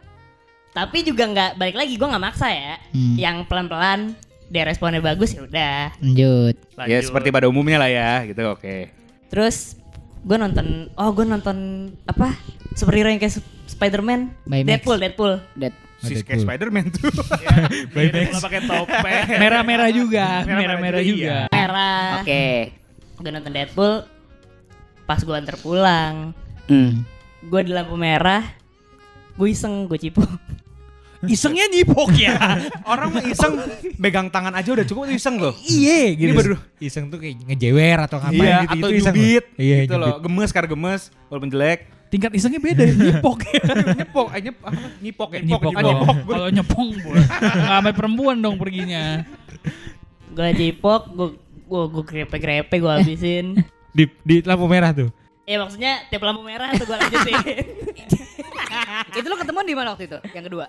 [0.69, 3.15] Tapi juga nggak balik lagi, gue nggak maksa ya, Hmm.
[3.17, 3.99] yang pelan pelan
[4.47, 5.93] dia responnya bagus ya udah.
[5.99, 6.55] Lanjut.
[6.85, 8.41] ya seperti pada umumnya lah ya gitu.
[8.47, 8.89] Oke.
[9.29, 9.77] Terus
[10.19, 11.57] gue nonton, oh gue nonton
[12.05, 12.33] apa
[12.73, 14.69] superhero yang kayak Sp- Spider-Man, By Max.
[14.81, 15.33] Deadpool, Deadpool.
[15.53, 15.73] Dead.
[15.99, 16.45] Si Ada kayak tuh.
[16.47, 17.11] Spider-Man tuh.
[17.95, 18.39] Baymax.
[18.39, 19.27] pakai topeng.
[19.43, 21.51] Merah-merah juga, Merah-merah juga, juga.
[21.51, 22.23] Merah.
[22.23, 22.45] Oke.
[23.19, 23.93] Gue nonton Deadpool,
[25.03, 26.31] pas gue antar pulang,
[26.69, 27.03] Hmm.
[27.41, 28.45] gue di lampu merah,
[29.35, 30.23] gue iseng, gue cipu.
[31.27, 32.39] Isengnya nyipok ya.
[32.87, 33.59] Orang mah iseng
[33.99, 35.51] megang tangan aja udah cukup iseng loh.
[35.67, 36.31] Iya Ini gitu.
[36.31, 38.71] baru Iseng tuh kayak ngejewer atau ngapain iya, gitu.
[38.71, 39.15] atau itu iseng.
[39.59, 40.15] Iya, gitu loh.
[40.23, 41.91] Gemes karena gemes walaupun jelek.
[42.09, 43.37] Tingkat isengnya beda, nyipok.
[43.93, 44.77] nyepok, eh, nyep, apa?
[44.97, 45.39] nyipok ya.
[45.45, 45.89] nyipok ah, dong.
[45.93, 46.17] nyepok.
[46.25, 47.25] Kalau nyepong boleh.
[47.29, 49.21] Nggak sampai perempuan dong perginya.
[50.33, 51.29] gue cipok, gue
[51.69, 53.45] gue gue grepe-grepe, gue habisin.
[53.97, 55.09] Di di lampu merah tuh.
[55.49, 57.41] ya maksudnya tiap lampu merah tuh gue lanjutin
[59.17, 60.19] itu lo ketemu di mana waktu itu?
[60.29, 60.65] Yang kedua.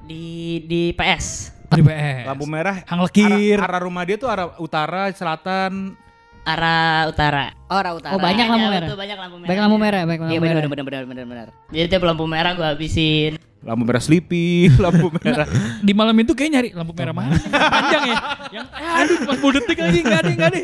[0.00, 0.24] di
[0.64, 2.24] di PS Di PS.
[2.26, 2.82] Lampu merah.
[2.88, 3.58] Hang lekir.
[3.60, 5.94] Arah, arah rumah dia tuh arah utara, selatan.
[6.42, 7.52] Arah utara.
[7.66, 8.12] Oh, arah utara.
[8.12, 8.88] Oh, banyak lampu Ya, merah.
[8.88, 9.48] betul, banyak lampu merah.
[9.48, 10.52] Baik lampu merah, baik lampu Iya merah.
[10.54, 11.46] benar benar benar benar benar.
[11.68, 13.32] Jadi tiap lampu merah gue habisin.
[13.60, 14.48] Lampu merah sleepy,
[14.84, 15.44] lampu merah.
[15.78, 18.16] Di malam itu kayak nyari lampu merah mana yang panjang ya.
[18.50, 20.60] Yang eh, aduh pas mau detik lagi enggak ada enggak ada.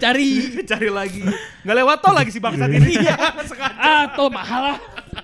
[0.00, 0.28] Cari
[0.72, 1.20] Cari lagi.
[1.62, 2.90] Nggak lewat tol lagi si bangsat ini.
[2.98, 3.14] Iya.
[3.84, 4.78] ah tol mahal lah.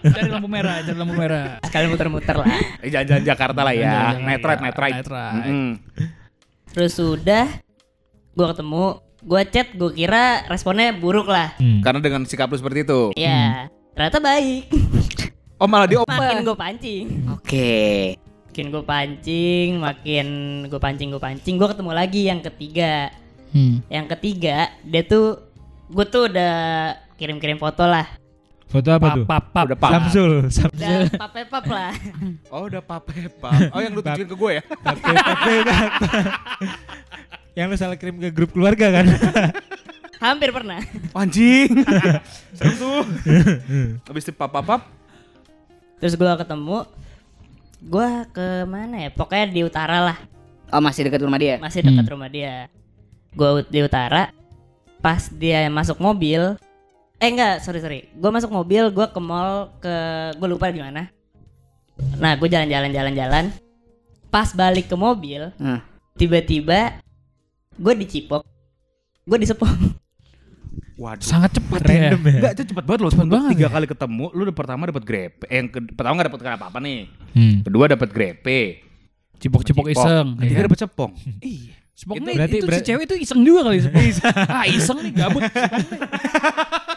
[0.04, 1.56] Cari lampu merah, cari lampu merah.
[1.64, 2.46] Sekali muter-muter lah.
[2.78, 4.12] Eh, Jalan-jalan Jakarta lah ya.
[4.14, 5.00] Night ride, night ride.
[6.68, 7.48] Terus sudah
[8.30, 11.54] gue ketemu, gue chat, gue kira responnya buruk lah.
[11.58, 11.82] Hmm.
[11.82, 13.00] Karena dengan sikap lu seperti itu.
[13.18, 14.64] Ya, ternyata baik.
[15.58, 17.04] Oh malah dia Makin gue pancing.
[17.34, 18.14] Oke.
[18.46, 20.26] Makin gue pancing, makin
[20.70, 21.54] gue pancing, gue pancing.
[21.58, 23.10] Gue ketemu lagi yang ketiga.
[23.50, 23.82] Hmm.
[23.90, 25.50] Yang ketiga, dia tuh,
[25.90, 26.54] gue tuh udah
[27.18, 28.06] kirim-kirim foto lah.
[28.70, 29.26] Foto apa tuh?
[29.26, 29.90] Pap, pap, Udah pap.
[29.98, 31.10] Samsul, Samsul.
[31.10, 31.92] Udah papepap lah.
[32.54, 33.50] Oh udah papepa.
[33.74, 34.62] Oh yang lu tunjukin ke gue ya?
[34.62, 36.20] Pape, pape, pape.
[37.58, 39.06] Yang lu salah kirim ke grup keluarga kan?
[40.22, 40.78] Hampir pernah.
[41.10, 41.82] Anjing.
[42.58, 43.02] Serem tuh.
[44.06, 44.86] Habis itu pap pap.
[45.98, 46.86] Terus gua ketemu
[47.80, 49.10] gua ke mana ya?
[49.10, 50.18] Pokoknya di utara lah.
[50.70, 51.58] Oh masih dekat rumah dia.
[51.58, 52.12] Masih dekat Hmm.
[52.14, 52.70] rumah dia.
[53.34, 54.30] Gua ut- di utara.
[54.98, 56.58] Pas dia masuk mobil,
[57.16, 58.00] eh enggak, sorry sorry.
[58.14, 59.94] Gua masuk mobil, gua ke mall ke
[60.34, 61.06] gua lupa di mana.
[62.18, 63.44] Nah, gua jalan-jalan jalan-jalan.
[64.28, 65.82] Pas balik ke mobil, Nah.
[66.14, 66.98] tiba-tiba
[67.78, 68.42] gue dicipok.
[69.22, 69.94] Gue disepong.
[70.96, 71.22] Waduh.
[71.22, 72.10] Sangat cepat ya.
[72.10, 72.32] Random ya.
[72.34, 73.10] Enggak, itu cepet banget loh.
[73.10, 73.70] Cepet banget tiga ya.
[73.70, 75.46] kali ketemu, lu udah pertama dapat grepe.
[75.46, 76.98] Eh, yang ke- pertama nggak dapat apa-apa nih.
[77.32, 77.56] Hmm.
[77.62, 78.60] Kedua dapat grepe.
[79.38, 79.94] Cipok-cipok Cipok.
[79.94, 80.26] iseng.
[80.36, 80.66] Ketiga Iya.
[80.66, 81.12] dapat cepong.
[81.46, 81.74] Iya.
[81.94, 84.02] Sepok Itu berarti- itu si cewek itu iseng juga kali sepok.
[84.54, 85.42] ah iseng nih gabut.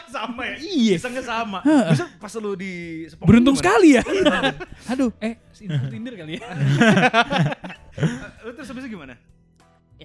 [0.08, 0.56] sama ya?
[0.58, 0.94] Iya.
[0.98, 1.58] Isengnya sama.
[1.62, 2.72] Bisa pas lu di
[3.06, 3.66] sepong Beruntung gimana?
[3.66, 4.02] sekali ya.
[4.88, 6.42] Aduh, eh Tinder kali ya.
[8.42, 9.14] Lu terus habis gimana?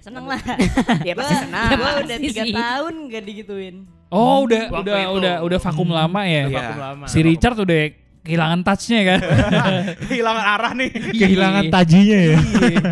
[0.07, 0.39] Ya seneng lah.
[1.05, 1.69] Dia pasti senang.
[1.75, 3.75] Gue udah tiga tahun gak digituin.
[4.07, 5.15] Oh, udah Waktu udah itu.
[5.19, 6.47] udah udah vakum lama ya.
[6.47, 6.63] Iya.
[7.11, 7.91] Si Richard udah
[8.23, 9.19] kehilangan touch-nya kan.
[10.07, 10.89] Kehilangan arah nih.
[11.27, 11.71] Kehilangan Iya.
[11.75, 12.37] tajinya ya.
[12.39, 12.87] Iya.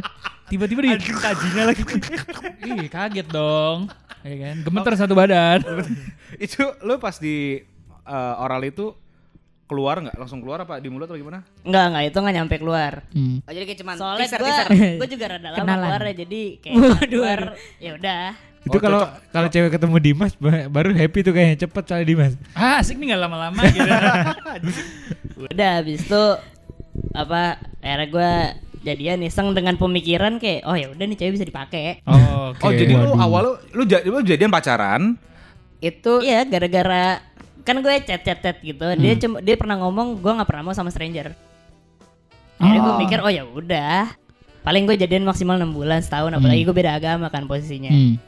[0.51, 1.83] Tiba-tiba di tajinya lagi.
[2.67, 3.87] Ih, kaget dong.
[4.19, 4.55] Ya kan?
[4.67, 5.63] Gemeter satu badan.
[6.35, 7.63] itu lu pas di
[8.03, 8.91] eh, oral itu
[9.65, 10.15] keluar nggak?
[10.15, 11.41] Langsung keluar apa di mulut atau gimana?
[11.61, 12.93] Enggak, enggak itu enggak nyampe keluar.
[13.41, 14.67] Oh, jadi kayak cuman Soalnya teaser, gue teaser.
[15.01, 15.79] gue juga rada lama Kenalan.
[15.81, 16.75] keluar ya jadi kayak
[17.11, 17.39] keluar
[17.77, 18.25] ya udah.
[18.61, 22.33] Itu Oh, kalau kalau cewek ketemu Dimas ba- baru happy tuh kayaknya cepet soalnya Dimas.
[22.51, 23.89] Ah, asik nih gak lama-lama gitu.
[25.45, 26.23] Udah habis itu
[27.11, 28.31] apa akhirnya gue
[28.81, 32.01] jadian iseng dengan pemikiran kayak oh ya udah nih cewek bisa dipakai.
[32.05, 32.61] Oh, oke.
[32.61, 33.19] Oh jadi lu Waduh.
[33.19, 35.17] awal lu lu, lu jadian pacaran
[35.77, 37.21] Itu Iya gara-gara
[37.65, 40.75] kan gue chat chat chat gitu dia cuma dia pernah ngomong gue nggak pernah mau
[40.77, 41.33] sama stranger.
[42.61, 42.99] Akhirnya gue Oh.
[43.01, 44.13] mikir oh ya udah
[44.61, 47.89] paling gue jadian maksimal enam bulan setahun apalagi gue beda agama kan posisinya.
[47.89, 48.21] Hmm.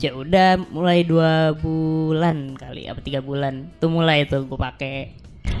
[0.00, 5.12] Ya udah mulai dua bulan kali apa tiga bulan tuh mulai tuh gue pakai.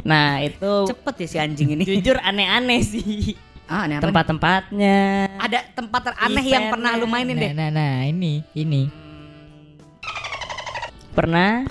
[0.08, 1.84] Nah itu cepet ya si anjing ini.
[1.84, 3.36] jujur aneh-aneh sih
[3.68, 5.28] Ah, aneh tempat-tempatnya.
[5.36, 7.52] Ada tempat teraneh yang pernah lu mainin deh.
[7.52, 8.88] nah, nah, ini, ini.
[11.12, 11.68] Pernah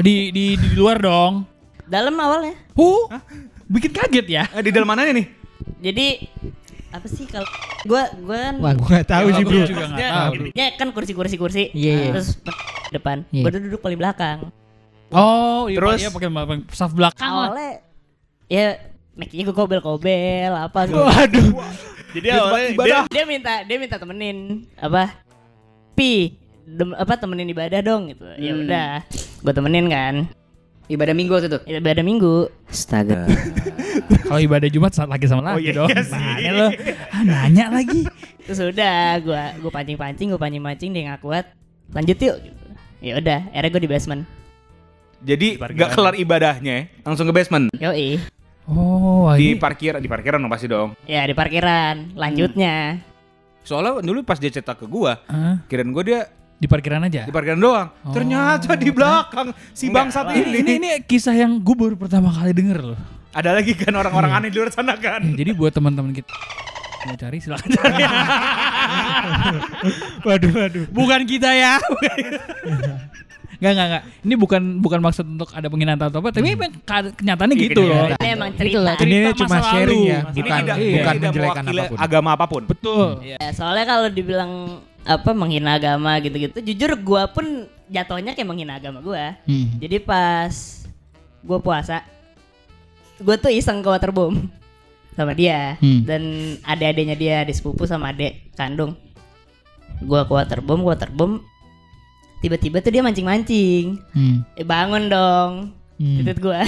[0.00, 1.44] Di, di di luar dong.
[1.84, 2.54] dalam awalnya.
[2.74, 3.10] Oh,
[3.66, 4.44] bikin kaget ya.
[4.50, 5.26] eh, di dalam mananya nih?
[5.82, 6.06] Jadi
[6.90, 7.46] apa sih kalau
[7.84, 9.66] gua gua kan Wah, gua gak tahu sih, gua Bro.
[9.66, 10.32] juga Ya, tahu.
[10.54, 11.64] Ya kan kursi-kursi kursi.
[11.70, 12.10] Iya, iya.
[12.14, 12.28] Terus
[12.90, 13.26] depan.
[13.28, 13.42] Iya.
[13.44, 14.38] Gua duduk paling belakang.
[15.10, 15.98] Oh, iya, Terus?
[16.00, 16.30] iya pakai
[16.70, 17.26] saf belakang.
[17.28, 17.82] Awalnya
[18.46, 18.78] ya
[19.12, 21.02] mic-nya gua kobel-kobel apa gitu.
[21.02, 21.48] Waduh.
[22.10, 25.10] Jadi awalnya Dia, dia minta dia minta temenin apa?
[25.92, 26.39] Pi,
[26.70, 28.26] dem- apa temenin ibadah dong gitu.
[28.36, 28.62] Ya Hmm.
[28.62, 28.90] udah,
[29.42, 30.14] gua temenin kan.
[30.86, 31.58] Ibadah minggu waktu itu.
[31.70, 32.50] Ibadah minggu.
[32.66, 33.22] Astaga.
[34.26, 35.88] Kalau ibadah Jumat saat lagi sama lagi Oh, iya, dong.
[35.88, 36.02] iya.
[36.10, 36.66] Nanya lo.
[37.10, 38.00] Ah, nanya lagi.
[38.42, 41.46] Terus udah gua gua pancing-pancing, gua pancing-pancing dia nggak kuat.
[41.90, 42.64] Lanjut yuk gitu.
[43.00, 44.22] Ya udah, akhirnya gua di basement.
[45.20, 47.70] Jadi nggak kelar ibadahnya, ya, langsung ke basement.
[47.76, 48.18] Yoi.
[48.66, 50.94] Oh, Di ini parkir di parkiran dong pasti dong.
[51.04, 52.14] Ya di parkiran.
[52.14, 52.98] Lanjutnya.
[53.60, 55.60] Soalnya dulu pas dia cetak ke gua, Hah?
[55.66, 56.20] kirain gua dia
[56.60, 57.24] di parkiran aja.
[57.24, 57.88] di parkiran doang.
[58.04, 58.12] Oh.
[58.12, 60.58] Ternyata di belakang si bangsat Ini, ini.
[60.60, 63.00] ini ini kisah yang gue baru pertama kali denger loh.
[63.30, 65.24] Ada lagi kan orang-orang aneh di luar sana kan.
[65.24, 66.28] Jadi buat teman-teman kita
[67.00, 68.04] mau cari silakan cari.
[70.22, 70.84] Waduh, waduh.
[70.90, 71.80] bukan kita ya.
[73.56, 74.02] Enggak, enggak, enggak.
[74.22, 78.04] Ini bukan bukan maksud untuk ada penghinaan atau apa, tapi ka- kenyataannya Iya, gitu loh.
[78.10, 78.80] Ini emang Gitu cerita.
[78.80, 78.94] lah.
[78.96, 80.08] Cerita Ini cuma masa sharing lalu.
[80.08, 80.92] ya, Masa Ini bukan tidak, Iya.
[80.92, 81.96] bukan tidak menjelekan apa pun.
[81.98, 82.62] agama apa pun.
[82.64, 83.06] Betul.
[83.22, 84.52] Ya, soalnya kalau dibilang
[85.02, 89.34] apa menghina agama gitu-gitu, jujur gua pun jatuhnya kayak menghina agama gua.
[89.44, 89.80] Hmm.
[89.80, 90.52] Jadi pas
[91.40, 92.04] gua puasa,
[93.18, 94.48] gua tuh iseng ke waterbomb
[95.12, 96.04] sama dia Hmm.
[96.04, 96.22] dan
[96.62, 98.94] adik-adiknya dia, adik sepupu sama adik kandung.
[100.00, 101.40] Gua ke waterbomb, gua waterbomb.
[102.40, 104.00] Tiba-tiba tuh dia mancing-mancing.
[104.12, 104.40] Hmm.
[104.56, 105.52] Eh bangun dong.
[106.00, 106.16] Hmm.
[106.20, 106.64] Titit gua.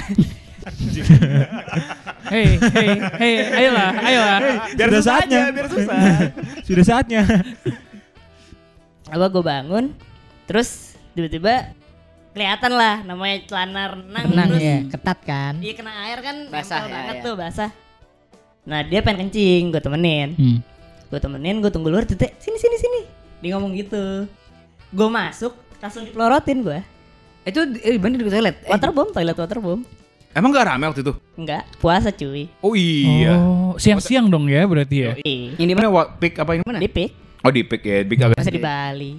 [2.28, 4.38] Hei, hei, hei, ayolah, ayolah.
[4.72, 5.40] Biar Sudah susah saatnya.
[5.42, 6.00] aja, biar susah.
[6.68, 7.22] Sudah saatnya.
[9.12, 9.84] apa gue bangun
[10.44, 11.76] terus tiba-tiba
[12.32, 15.54] kelihatan lah namanya celana renang Tenang terus ya, ketat kan.
[15.60, 17.22] iya kena air kan Basah ya, banget ya.
[17.22, 17.70] tuh basah
[18.62, 20.58] nah dia pengen kencing gue temenin Hmm.
[21.06, 23.00] gue temenin gue tunggu luar titik sini sini sini
[23.38, 24.24] dia ngomong gitu
[24.88, 26.80] gue masuk langsung dipelorotin gue
[27.42, 28.54] Itu eh, bener di toilet.
[28.62, 29.82] Eh, waterbomb toilet waterbomb
[30.32, 31.12] Emang gak rame waktu itu?
[31.34, 33.34] enggak puasa cuy Oh iya.
[33.34, 35.12] Oh, siang-siang dong ya berarti ya.
[35.18, 36.62] Di Mana pick apa ini?
[36.78, 37.10] di pik
[37.42, 39.12] Oh di pick ya, pick agak masa di Bali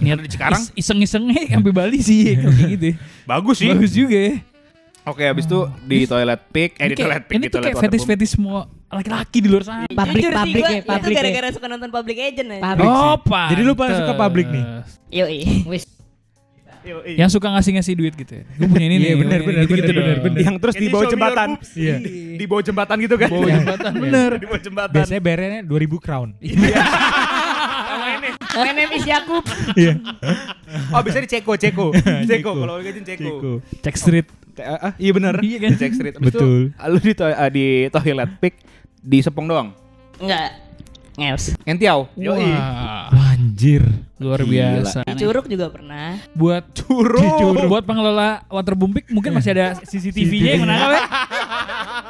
[0.00, 0.56] Niat di Cikarang?
[0.56, 2.88] is- iseng-isengnya sampai Bali sih kalau kayak gitu.
[3.28, 3.68] Bagus sih.
[3.68, 4.34] Bagus juga ya.
[5.02, 7.74] Oke, habis itu di toilet pick, eh Ini di toilet pick, ini di tuh toilet
[7.74, 9.84] kayak fetis-fetis semua laki-laki di luar sana.
[9.84, 11.18] Public, Jujur public ya, Itu public ya.
[11.18, 12.62] gara-gara suka nonton Public Agent aja.
[12.62, 12.86] Public.
[12.88, 13.48] Oh, sih.
[13.50, 14.64] Jadi lu paling suka public nih?
[15.10, 15.38] Yoi.
[15.66, 15.84] Wis.
[17.14, 18.44] Yang suka ngasih-ngasih duit gitu ya.
[18.46, 19.06] Gue punya ini nih.
[19.06, 20.40] Iya, bener, bener, gitu-gitu bener, bener, bener.
[20.42, 21.48] Yang terus di bawah jembatan.
[21.74, 21.96] Iya.
[22.38, 23.28] Di bawah jembatan gitu kan.
[23.30, 24.30] Bawah jembatan, bener.
[24.38, 24.94] Di bawah jembatan.
[24.94, 26.28] Biasanya bayarnya 2000 crown.
[28.54, 29.44] My name is Yakub.
[29.74, 29.94] Iya.
[30.88, 31.92] Oh, bisa di Ceko, Ceko.
[32.28, 33.20] Ceko kalau gajian Ceko.
[33.20, 33.52] Ceko.
[33.80, 34.28] Check street.
[34.56, 35.36] Ah, iya benar.
[35.38, 35.72] Iya kan?
[35.74, 36.16] Cek street.
[36.16, 36.72] Betul.
[36.72, 38.56] Itu, lu di, to- ah, di toilet pick
[38.96, 39.76] di Sepong doang.
[40.16, 40.48] Enggak.
[41.12, 41.52] Ngeus.
[41.62, 42.08] Ngentiau.
[42.08, 43.84] Wah, Anjir.
[44.16, 44.48] luar Gila.
[44.48, 45.04] biasa.
[45.04, 46.16] Di Curug juga pernah.
[46.32, 47.68] Buat curug.
[47.68, 51.04] Buat pengelola waterboom pick mungkin masih ada CCTV-nya yang menangkap ya.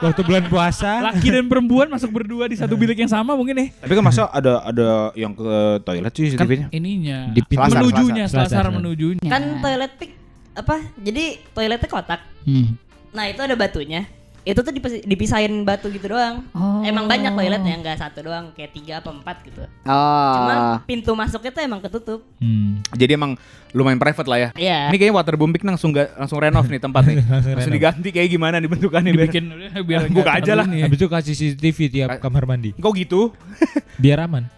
[0.02, 0.98] Waktu bulan puasa.
[1.00, 3.66] Laki dan perempuan masuk berdua di satu bilik yang sama mungkin ya.
[3.78, 6.66] Tapi kan masa ada ada yang ke toilet sih Kan CCTV-nya.
[6.70, 7.18] ininya.
[7.30, 7.70] Di pintu.
[7.70, 8.74] menujunya, Selasar, selasar selasar.
[8.74, 9.22] menujunya.
[9.24, 10.10] Kan toilet pick
[10.52, 10.76] apa?
[10.98, 12.20] Jadi toiletnya kotak.
[12.42, 12.74] Hmm.
[13.12, 14.02] Nah, itu ada batunya.
[14.42, 16.42] Itu tuh dipis- dipisahin batu gitu doang.
[16.50, 16.82] Oh.
[16.82, 19.62] Emang banyak toiletnya, enggak satu doang, kayak tiga apa empat gitu.
[19.86, 20.34] Oh.
[20.34, 22.26] Cuma pintu masuknya tuh emang ketutup.
[22.36, 22.82] Hmm.
[22.90, 23.38] Jadi emang
[23.70, 24.48] lumayan private lah ya.
[24.52, 24.78] Iya.
[24.90, 27.16] Ini kayaknya waterboom pick langsung ga, langsung renov nih tempat nih.
[27.30, 29.30] Langsung langsung diganti kayak gimana nih bentukannya biar.
[29.30, 30.66] Dibikin udah biar Buka nggak aja lah.
[30.68, 30.84] ya.
[30.84, 32.74] Habis itu kasih CCTV tiap Ka- kamar mandi.
[32.74, 33.20] Kok gitu?
[34.02, 34.50] Biar aman.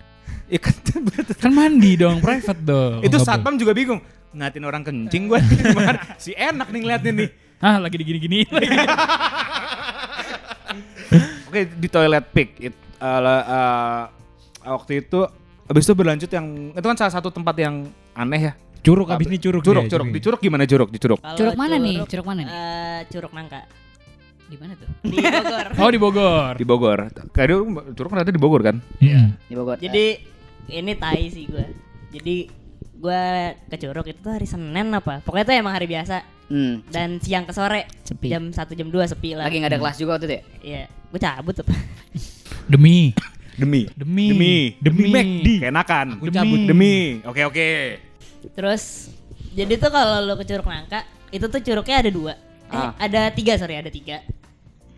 [0.49, 0.73] Ya kan,
[1.37, 3.01] Kan mandi dong, private dong.
[3.01, 4.01] itu nggak satpam juga bingung.
[4.33, 5.41] Ngatin orang kencing gue?
[6.17, 7.29] Si enak nih ngeliatin nih.
[7.65, 8.45] Ah, lagi digini-gini.
[11.49, 14.11] Oke di toilet pick it, uh, uh,
[14.69, 15.25] waktu itu
[15.65, 18.59] habis itu berlanjut yang itu kan salah satu tempat yang aneh ya.
[18.85, 19.65] Curug habis ini curug.
[19.65, 20.13] Curug, ya, curug.
[20.13, 20.93] Di curug gimana curug?
[20.93, 21.17] Di curug.
[21.25, 22.05] Curug mana nih?
[22.05, 22.53] Curug mana nih?
[22.53, 23.65] Eh, curug nangka.
[24.45, 24.89] Di mana tuh?
[25.09, 25.67] Di Bogor.
[25.81, 26.53] oh, di Bogor.
[26.61, 26.99] Di Bogor.
[27.33, 27.49] Kayak
[27.97, 28.77] curug kan ada di Bogor kan?
[29.01, 29.33] Iya.
[29.49, 29.81] Di Bogor.
[29.81, 30.21] Jadi
[30.69, 31.65] ini tai sih gue.
[32.13, 32.37] Jadi
[33.05, 33.23] gue
[33.73, 35.25] ke Curug itu tuh hari Senin apa?
[35.25, 36.85] Pokoknya itu emang hari biasa Hmm.
[36.93, 38.29] dan siang ke sore Sepi.
[38.29, 39.49] jam 1 jam 2 sepi lah.
[39.49, 40.43] Lagi nggak ada kelas juga waktu itu ya?
[40.61, 41.75] Iya, gue cabut apa?
[42.73, 42.99] Demi.
[43.55, 43.83] Demi.
[43.95, 44.27] Demi.
[44.29, 44.55] Demi.
[44.77, 45.49] Demi McD.
[45.63, 46.07] Keenakan.
[46.19, 46.59] Aku cabut.
[46.65, 47.23] Demi.
[47.23, 47.69] Oke oke.
[48.51, 49.09] Terus
[49.53, 52.35] jadi tuh kalau lo ke Curug Nangka itu tuh curugnya ada dua.
[52.65, 52.91] Eh, Ah.
[52.99, 54.21] ada tiga sorry ada tiga.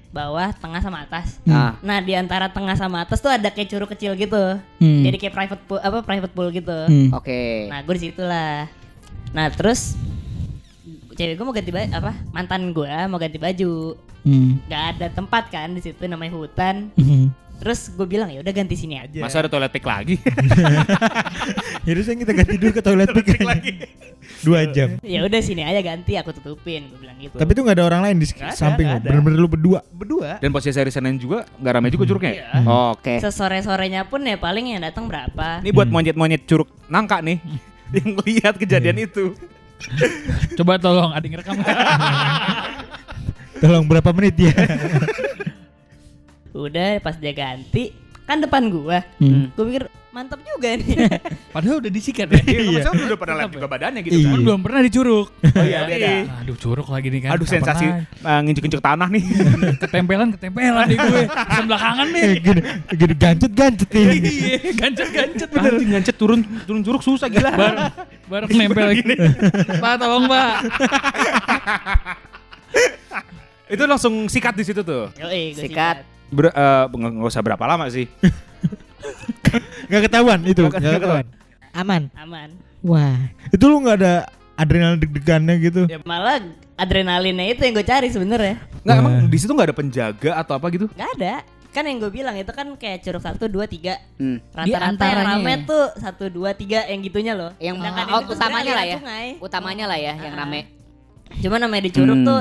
[0.08, 1.36] Bawah, tengah sama atas.
[1.44, 1.76] Ah.
[1.78, 4.56] Nah di antara tengah sama atas tuh ada kayak curug kecil gitu.
[4.80, 5.02] Hmm.
[5.04, 6.78] Jadi kayak private pool apa private pool gitu.
[7.12, 7.68] Oke.
[7.68, 8.64] Nah gue di situ lah.
[9.30, 9.92] Nah terus
[11.16, 14.58] cewek gue mau ganti baju apa mantan gue mau ganti baju Hmm.
[14.66, 16.90] nggak ada tempat kan di situ namanya hutan
[17.56, 20.18] terus gue bilang ya udah ganti sini aja Masa ada toilet pick lagi?
[21.86, 23.72] Jadi saya kita ganti dulu ke toilet pick lagi.
[24.42, 24.98] Dua jam.
[25.00, 28.00] ya udah sini aja ganti aku tutupin gue bilang gitu Tapi itu nggak ada orang
[28.02, 28.98] lain di ada, samping ada.
[29.00, 29.80] Bener-bener lu berdua.
[29.88, 32.32] berdua Dan posisi hari Senin juga nggak ramai juga curugnya.
[32.34, 32.46] ya?
[32.52, 32.66] Iya.
[32.92, 33.14] Oke.
[33.22, 37.38] sesore sorenya pun ya paling yang datang berapa Ini buat monyet-monyet curug nangka nih
[37.96, 39.38] yang lihat kejadian itu.
[40.54, 41.56] Coba tolong ada yang rekam.
[43.56, 44.52] Tolong berapa menit ya?
[46.56, 47.92] udah pas dia ganti
[48.24, 49.52] kan depan gua Hmm.
[49.52, 50.96] gue pikir mantap juga nih
[51.56, 52.40] Padahal udah disikat ya.
[52.44, 54.28] Iya, masa udah pada lihat juga badannya gitu kan.
[54.28, 55.28] Kan belum pernah di curug.
[55.40, 56.08] Oh iya, beda.
[56.44, 57.30] Aduh, curug lagi nih kan.
[57.32, 57.86] Aduh Kapan sensasi
[58.20, 59.24] uh, nginjek-injek tanah nih.
[59.84, 61.22] ketempelan ketempelan nih gue.
[61.32, 62.24] Sebelah kanan nih.
[62.44, 62.60] gini,
[62.92, 64.18] gini gancet gancet ini.
[64.36, 65.72] Iya, gancet-gancet bener.
[65.80, 67.50] Anjing ngancet turun turun curug susah gila.
[67.56, 67.88] Bareng,
[68.28, 69.02] bareng nempel lagi.
[69.80, 70.54] Pak, tolong Pak.
[73.66, 75.08] Itu langsung sikat di situ tuh.
[75.16, 76.04] Yoi, Sikat.
[76.30, 78.06] Ber, eh, nggak nggak usah berapa lama sih.
[79.86, 80.62] Nggak ketahuan itu.
[80.62, 81.00] Nggak ketahuan.
[81.00, 81.26] ketahuan.
[81.72, 82.02] Aman.
[82.16, 82.48] aman
[82.80, 83.16] Wah.
[83.52, 84.14] Itu lu nggak ada
[84.56, 85.84] adrenalin deg-degannya gitu.
[85.84, 86.40] ya malah
[86.74, 90.66] adrenalinnya itu yang gue cari sebenarnya Nggak emang di situ nggak ada penjaga atau apa
[90.72, 90.88] gitu?
[90.88, 91.34] nggak ada
[91.68, 94.40] kan yang gue bilang itu kan kayak curug satu dua tiga Hmm.
[94.48, 98.84] rata-rata yang rame tuh satu dua tiga yang gitunya loh Yang oh, tuh utamanya lah
[98.86, 98.96] ya.
[98.96, 99.28] sungai.
[99.36, 100.40] Utamanya lah ya yang Ah.
[100.40, 100.60] rame.
[101.36, 102.24] cuma namanya di curug Hmm.
[102.24, 102.40] tuh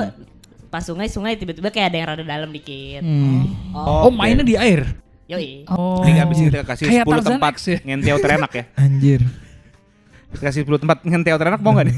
[0.66, 3.04] pas sungai sungai tiba-tiba kayak ada yang rada dalam dikit
[3.76, 4.88] Oh, mainnya di air.
[5.26, 6.02] Yoi Oh.
[6.02, 7.78] Ini habis kita kasih Kayak 10 Tarzan tempat X ya?
[7.82, 8.64] ngenteo terenak ya.
[8.82, 9.20] Anjir.
[10.32, 11.96] Kasih 10 tempat ngenteo terenak mau nggak nih?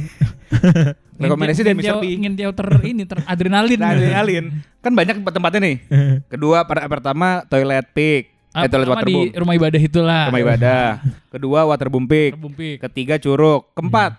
[1.22, 1.98] Rekomendasi dari Mr.
[1.98, 2.04] P.
[2.08, 3.78] Ingin ter ini ter adrenalin.
[3.78, 4.44] Nah, adrenalin.
[4.78, 5.76] Kan banyak tempat-tempatnya nih.
[6.32, 8.32] Kedua, per- pertama toilet pick.
[8.54, 10.24] Ah, Eh, toilet pertama di rumah ibadah itulah.
[10.30, 10.86] Rumah ibadah.
[11.28, 12.38] Kedua, waterboom pick.
[12.80, 13.66] Ketiga, curug.
[13.74, 14.18] Keempat,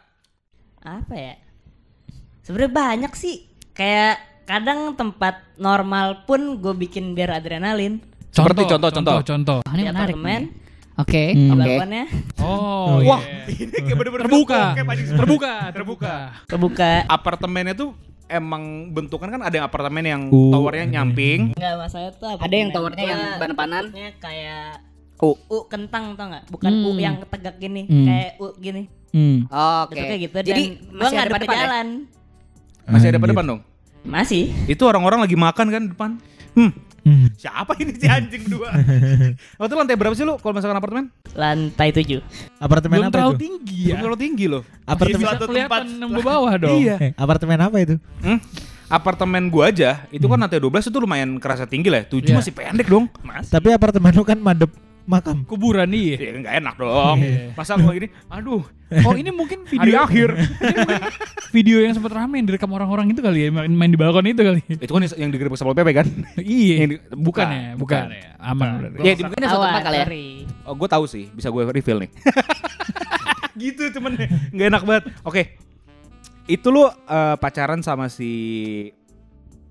[0.80, 1.36] apa ya
[2.40, 3.46] sebenarnya banyak sih
[3.76, 9.18] kayak kadang tempat normal pun gue bikin biar adrenalin Seperti contoh, contoh.
[9.22, 9.60] contoh.
[9.62, 10.16] Oh, ini di menarik.
[10.16, 10.42] apartemen.
[11.00, 11.24] Oke.
[11.32, 11.56] Oke.
[11.56, 12.06] balkonnya
[12.44, 13.56] Oh, Wah, iya.
[13.64, 14.62] ini kayak bener-bener terbuka.
[15.20, 16.16] terbuka, Terbuka.
[16.46, 17.96] kebuka Apartemennya tuh
[18.28, 21.56] emang bentukan kan ada yang apartemen yang Uh, towernya nyamping.
[21.56, 23.84] Nggak masalah tuh Ada yang towernya yang ban-banan.
[23.90, 24.66] Maksudnya kayak
[25.20, 25.36] U.
[25.48, 26.44] U kentang tau nggak?
[26.48, 27.00] Bukan U Hmm.
[27.00, 28.06] yang tegak gini, Hmm.
[28.06, 28.84] kayak U gini.
[29.10, 29.38] Hmm.
[29.50, 29.98] Oke.
[29.98, 31.62] Bentuknya gitu Jadi dan gua masih ada depan depan ya?
[31.64, 31.88] jalan.
[32.86, 33.60] Masih ada depan dong.
[34.00, 34.44] Masih.
[34.68, 36.10] Itu orang-orang lagi makan kan depan.
[36.54, 36.72] Hmm.
[37.10, 37.26] Hmm.
[37.34, 38.70] Siapa ini si anjing berdua?
[39.60, 41.06] Waktu lantai berapa sih lu kalau misalkan apartemen?
[41.32, 42.22] Lantai 7.
[42.56, 43.42] Apartemen Belum apa terlalu itu?
[43.42, 44.00] tinggi Belum ya.
[44.00, 44.64] terlalu tinggi loh.
[44.84, 45.82] Apartemen- kelihatan tempat.
[45.90, 46.78] nembus bawah dong.
[46.78, 46.96] Iya.
[47.00, 47.96] Eh, apartemen apa itu?
[48.20, 48.38] Hmm?
[48.88, 52.02] Apartemen gua aja itu kan lantai 12 itu lumayan kerasa tinggi lah.
[52.04, 52.36] 7 Iya.
[52.36, 53.06] masih pendek dong.
[53.48, 54.70] Tapi apartemen lu kan madep
[55.06, 55.46] makam.
[55.46, 56.18] Kuburan nih.
[56.18, 57.18] Ya enggak enak dong.
[57.22, 57.54] Iya.
[57.54, 58.64] Masa gua gini, aduh,
[59.06, 60.30] Oh ini mungkin hari video akhir.
[61.56, 64.42] video yang sempat rame yang direkam orang-orang itu kali ya main, main di balkon itu
[64.42, 64.66] kali.
[64.66, 66.08] itu kan yang digerebek Satpol PP kan?
[66.42, 66.76] iya.
[66.82, 68.18] Yang di- bukan, bukan, ya, bukan, bukan.
[68.18, 68.32] ya.
[68.42, 68.70] Aman.
[68.98, 70.06] Ya, di- Mungkin suatu tempat kali ya.
[70.66, 72.12] Oh, gue tahu sih, bisa gue reveal nih.
[73.62, 74.14] gitu temen,
[74.56, 75.04] nggak enak banget.
[75.22, 75.42] Oke,
[76.50, 78.32] itu lu eh, pacaran sama si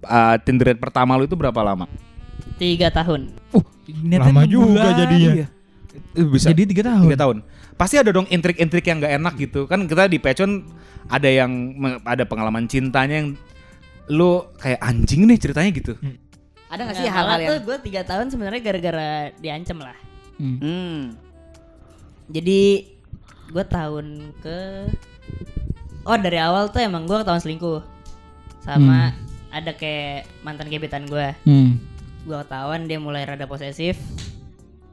[0.07, 1.91] uh, Tinder date pertama lu itu berapa lama?
[2.61, 3.35] Tiga tahun.
[3.51, 4.99] Uh, Lama juga bulan.
[5.01, 5.31] jadinya.
[5.35, 5.47] Iya.
[6.15, 6.47] Eh, Bisa.
[6.53, 7.05] Jadi tiga tahun.
[7.09, 7.37] tiga tahun.
[7.79, 9.65] Pasti ada dong intrik-intrik yang nggak enak gitu.
[9.65, 10.67] Kan kita di Pecon
[11.09, 11.75] ada yang
[12.05, 13.29] ada pengalaman cintanya yang
[14.09, 15.93] lu kayak anjing nih ceritanya gitu.
[16.69, 19.09] Ada nggak Nah, sih hal-hal yang tuh gue tiga tahun sebenarnya gara-gara
[19.41, 19.97] diancam lah.
[20.37, 20.59] Hmm.
[20.61, 20.99] Hmm.
[22.29, 22.93] Jadi
[23.49, 24.59] gue tahun ke
[26.05, 27.81] oh dari awal tuh emang gue ketahuan selingkuh
[28.61, 29.17] sama
[29.49, 31.33] ada kayak mantan gebetan gue.
[31.49, 31.81] Hmm.
[32.23, 33.99] Gue ketahuan dia mulai rada posesif.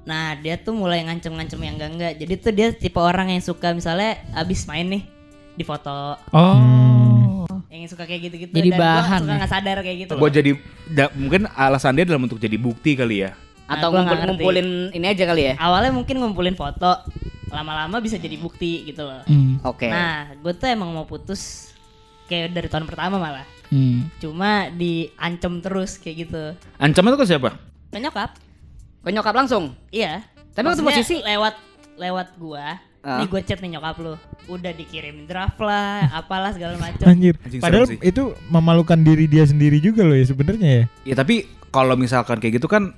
[0.03, 2.13] Nah dia tuh mulai ngancem-ngancem yang enggak enggak.
[2.17, 5.03] Jadi tuh dia tipe orang yang suka misalnya abis main nih
[5.51, 7.47] di foto Oh.
[7.67, 8.51] yang suka kayak gitu-gitu.
[8.51, 9.37] Jadi Dan gua bahan suka ya?
[9.37, 10.13] nggak sadar kayak gitu.
[10.15, 10.51] Gue jadi
[10.87, 13.31] da- mungkin alasan dia dalam untuk jadi bukti kali ya.
[13.65, 15.53] Atau gua nggak ngumpul- ngumpulin ini aja kali ya.
[15.57, 17.01] Awalnya mungkin ngumpulin foto,
[17.47, 19.25] lama-lama bisa jadi bukti gitu loh.
[19.25, 19.57] Hmm.
[19.63, 19.87] Oke.
[19.87, 21.73] Nah, gue tuh emang mau putus
[22.25, 23.47] kayak dari tahun pertama malah.
[23.69, 24.07] Hmm.
[24.21, 26.43] Cuma diancem terus kayak gitu.
[26.77, 27.49] Ancaman itu ke siapa?
[27.89, 28.29] Ke nyokap?
[29.01, 29.73] Ke nyokap langsung.
[29.89, 30.25] Iya.
[30.53, 31.55] Tapi waktu posisi- lewat
[31.95, 32.79] lewat gua.
[33.05, 33.21] Ah.
[33.21, 34.17] Nih gue chat nih nyokap lu.
[34.49, 37.05] Udah dikirim draft lah, apalah segala macam.
[37.11, 37.37] Anjir.
[37.45, 40.83] Anjing Padahal itu memalukan diri dia sendiri juga loh ya sebenarnya ya.
[41.05, 42.97] Ya tapi kalau misalkan kayak gitu kan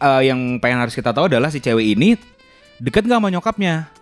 [0.00, 2.16] eh, yang pengen harus kita tahu adalah si cewek ini
[2.80, 3.92] deket nggak sama nyokapnya.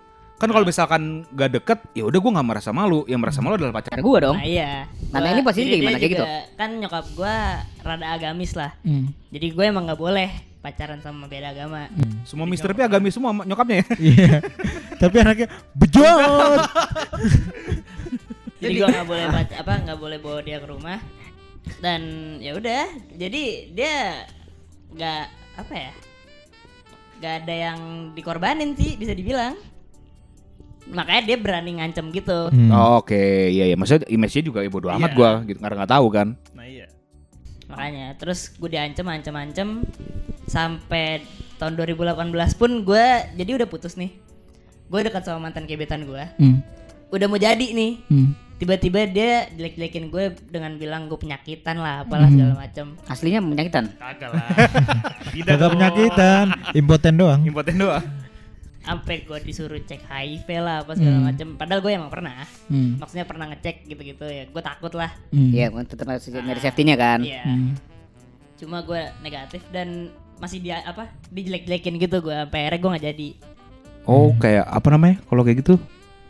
[0.40, 3.05] Kan kalau misalkan gak deket, ya udah gue nggak merasa malu.
[3.05, 3.92] Yang merasa malu adalah pacar.
[4.00, 4.37] Gua dong.
[4.40, 4.88] Nah iya.
[5.12, 5.98] Nah, Gua- ini posisi jadi kayak gimana?
[6.00, 6.24] Kayak gitu?
[6.57, 7.35] Kan nyokap gua
[7.85, 8.72] rada agamis lah.
[8.81, 9.12] Hmm.
[9.29, 10.33] Jadi gue emang nggak boleh
[10.64, 11.92] pacaran sama beda agama.
[12.24, 13.87] Semua Mister P agamis semua nyokapnya ya.
[14.00, 14.35] Iya.
[15.05, 16.61] Tapi anaknya bejot.
[18.61, 21.00] jadi gue nggak boleh baca, apa nggak boleh bawa dia ke rumah
[21.81, 22.00] dan
[22.44, 23.94] ya udah jadi dia
[24.92, 25.24] nggak
[25.64, 25.92] apa ya
[27.20, 27.79] nggak ada yang
[28.12, 29.57] dikorbanin sih bisa dibilang
[30.90, 32.70] makanya dia berani ngancem gitu Hmm.
[32.70, 33.74] Oh, Oke, iya iya.
[33.74, 35.16] Maksudnya image-nya juga ya bodo amat Iya.
[35.16, 36.29] gua gitu karena nggak tahu kan.
[37.68, 39.68] makanya terus gue diancem ancem ancem
[40.44, 41.22] sampai
[41.55, 44.11] tahun 2018 pun gue jadi udah putus nih
[44.87, 46.66] gue dekat sama mantan gebetan gue Hmm.
[47.09, 48.35] udah mau jadi nih Hmm.
[48.59, 53.85] tiba-tiba dia jelek-jelekin gue dengan bilang gue penyakitan lah apalah segala macam Aslinya menyakitan.
[53.94, 54.46] Kagak lah.
[55.48, 57.40] Kagak penyakitan, impoten doang.
[57.40, 58.03] Impoten doang.
[58.80, 62.96] Sampai gue disuruh cek HIV lah apa segala macam padahal gue emang pernah Hmm.
[62.96, 65.50] maksudnya pernah ngecek gitu-gitu ya gue takut lah Hmm.
[65.50, 67.20] Iya, tetap harus nyari safety-nya kan.
[67.20, 67.76] iya Hmm.
[68.56, 73.28] cuma gue negatif dan masih dia apa dijelek-jelekin gitu gue sampai akhirnya gue nggak jadi
[74.02, 75.20] Oh, kayak apa namanya?
[75.22, 75.76] Kalau kayak gitu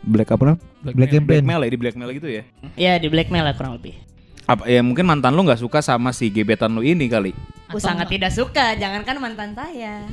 [0.01, 0.61] black apa namanya?
[0.91, 1.39] Black campaign.
[1.39, 2.43] Blackmail ya, di blackmail gitu ya.
[2.75, 3.95] ya di blackmail lah kurang lebih
[4.43, 7.31] Apa ya mungkin mantan lu nggak suka sama si gebetan lu ini kali.
[7.67, 10.03] aku sangat tidak suka jangankan mantan saya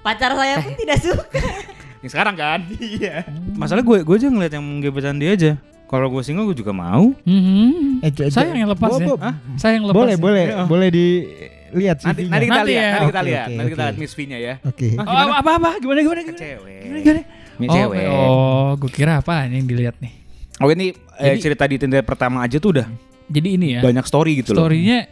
[0.00, 1.42] pacar saya pun tidak suka
[1.98, 2.60] Yang sekarang kan?
[2.96, 3.26] Iya.
[3.52, 5.52] Masalah gue gue aja ngeliat yang gebetan dia aja.
[5.84, 7.16] Kalau gue single gue juga mau.
[7.22, 7.98] Hmm.
[7.98, 9.24] Eh, co- Saya yang lepas Bo- ya.
[9.24, 9.34] Hah?
[9.56, 9.96] Saya yang lepas.
[9.96, 10.20] Boleh, ya.
[10.20, 10.62] boleh, Iya.
[10.64, 12.28] boleh dilihat Nanti CV-nya.
[12.28, 12.90] nanti kita Nanti lihat, ya.
[12.92, 13.88] nanti kita lihat, oke, nanti kita oke.
[13.88, 14.54] lihat Miss V-nya ya.
[14.62, 14.88] Oke.
[14.94, 16.38] Oh, apa, apa apa gimana gimana gimana?
[16.38, 16.78] Cewek.
[16.78, 17.20] Gimana, gimana?
[17.58, 18.04] Oh, cewek.
[18.06, 20.12] oh, gue kira apa yang dilihat nih.
[20.58, 22.86] Oh ini eh, Jadi- cerita di Tinder pertama aja tuh udah
[23.26, 23.80] Jadi ini ya.
[23.80, 24.64] banyak story gitu loh.
[24.64, 25.08] Story-nya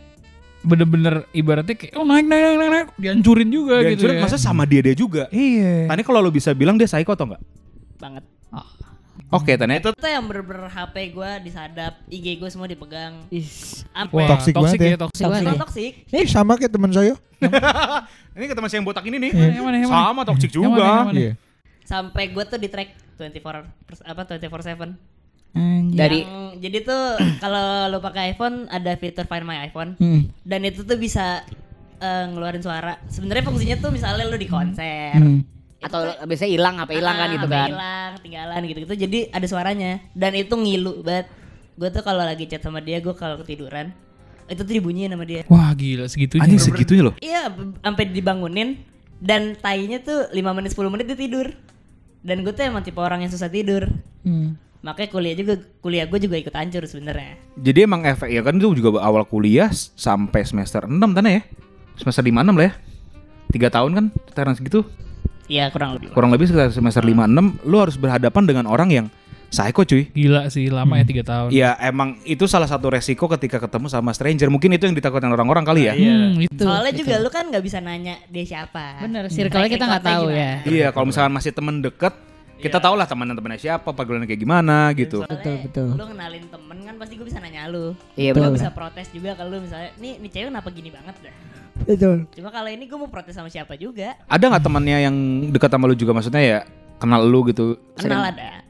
[0.67, 4.21] bener-bener ibaratnya kayak oh naik naik naik naik, naik dihancurin juga Dan gitu ya.
[4.21, 5.31] masa sama dia dia juga.
[5.31, 5.87] Iya.
[5.87, 7.43] Tadi kalau lo bisa bilang dia psycho atau enggak?
[7.97, 8.25] banget
[9.27, 13.43] Oke, Tanya itu itu yang bener-bener HP gue disadap IG gue semua dipegang Wah,
[13.91, 14.99] sampai Toxic toxic banget ya, ya.
[15.03, 15.25] toxic.
[15.27, 15.59] Banget.
[15.59, 17.15] toxic Ini sama kayak teman saya.
[18.39, 19.31] ini ke teman saya yang botak ini nih.
[19.35, 20.03] Yang mana, yang mana?
[20.07, 20.85] Sama toxic Yang mana, juga.
[20.85, 21.19] yang mana?
[21.19, 21.33] Iya.
[21.83, 24.95] sampai gue tuh di track 24 pers- apa 24/7
[25.57, 25.97] Anjir.
[25.97, 27.03] Dari Yang- jadi tuh
[27.43, 30.29] kalau lo pakai iPhone ada fitur Find My iPhone Hmm.
[30.43, 31.43] dan itu tuh bisa
[31.97, 33.01] eh, ngeluarin suara.
[33.07, 35.41] Sebenarnya fungsinya tuh misalnya lo di konser Hmm.
[35.79, 37.69] atau biasanya hilang apa hilang kan Ah, gitu apa kan.
[37.69, 38.95] Hilang, tinggalan gitu-gitu.
[38.99, 41.33] Jadi ada suaranya dan itu ngilu banget.
[41.75, 43.93] Gue tuh kalau lagi chat sama dia, gue kalau ketiduran
[44.47, 45.45] itu tuh dibunyiin sama dia.
[45.47, 46.41] Wah gila segitunya.
[46.41, 47.15] Anjing segitunya loh.
[47.19, 48.81] Iya, sampai dibangunin
[49.17, 51.53] dan tainya tuh 5 menit 10 menit dia tidur.
[52.21, 53.87] Dan gue tuh emang tipe orang yang susah tidur.
[54.21, 54.57] Hmm.
[54.87, 57.35] Makanya kuliah juga kuliah gue juga ikut hancur sebenarnya.
[57.59, 61.43] Jadi emang efek ya kan itu juga awal kuliah sampai semester 6 tanah ya.
[61.99, 62.73] Semester 5 6 lah ya.
[63.51, 64.87] Tiga tahun kan sekitaran segitu.
[65.51, 66.15] Iya kurang lebih.
[66.15, 69.07] Kurang lebih sekitar semester 5 6 lu harus berhadapan dengan orang yang
[69.51, 70.07] psycho cuy.
[70.15, 71.49] Gila sih lama ya tiga tahun.
[71.51, 74.47] Iya emang itu salah satu resiko ketika ketemu sama stranger.
[74.51, 75.95] Mungkin itu yang ditakutkan orang-orang kali ya.
[75.95, 76.63] Hmm, itu.
[76.63, 79.03] Soalnya juga lu kan nggak bisa nanya dia siapa.
[79.03, 80.53] Bener, circle-nya kita nggak tahu ya.
[80.63, 82.15] Iya, kalau misalkan masih temen deket,
[82.57, 85.21] kita tau lah teman temennya siapa, pergaulannya kayak gimana gitu.
[85.21, 85.89] Soalnya Betul, betul.
[85.93, 87.93] Lu kenalin temen kan pasti gue bisa nanya lu.
[88.15, 88.57] Iya, Gue betul.
[88.57, 91.35] bisa protes juga kalau lu misalnya, nih nih cewek kenapa gini banget dah.
[91.85, 92.17] Betul.
[92.33, 94.17] Cuma kalau ini gue mau protes sama siapa juga.
[94.27, 95.17] Ada nggak temannya yang
[95.53, 96.59] dekat sama lu juga maksudnya ya
[96.97, 97.77] kenal lu gitu?
[97.95, 98.65] Kenal ada.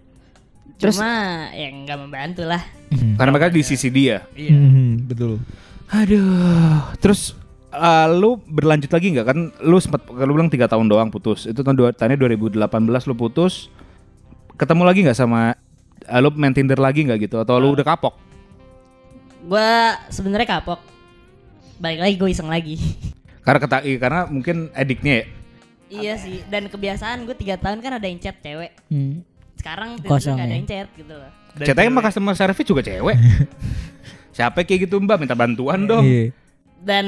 [0.77, 1.13] Terus- Cuma
[1.55, 2.61] yang nggak membantu lah.
[2.91, 4.27] Karena mereka di sisi dia.
[4.33, 5.39] Mhm, betul.
[5.87, 7.39] Aduh, terus
[7.77, 9.39] uh, lu berlanjut lagi nggak kan?
[9.61, 11.45] Lu sempat lu bilang tiga tahun doang putus.
[11.45, 12.57] Itu tahun dua, tahunnya 2018
[13.09, 13.69] lu putus.
[14.57, 15.53] Ketemu lagi nggak sama
[16.09, 17.37] uh, lu main Tinder lagi nggak gitu?
[17.39, 18.17] Atau lu udah kapok?
[19.47, 19.71] Gue
[20.09, 20.81] sebenarnya kapok.
[21.77, 22.81] Balik lagi gue iseng lagi.
[23.47, 25.25] Karena keta iya, karena mungkin ediknya ya.
[25.87, 26.43] iya sih.
[26.51, 28.75] Dan kebiasaan gue tiga tahun kan ada yang chat cewek.
[28.91, 29.23] Hmm.
[29.55, 30.59] Sekarang nggak ada ya?
[30.59, 31.31] yang chat gitu loh.
[31.55, 33.15] Ceritanya sama customer service juga cewek.
[34.37, 36.03] Siapa kayak gitu mbak minta bantuan dong.
[36.03, 36.35] Iya.
[36.77, 37.07] Dan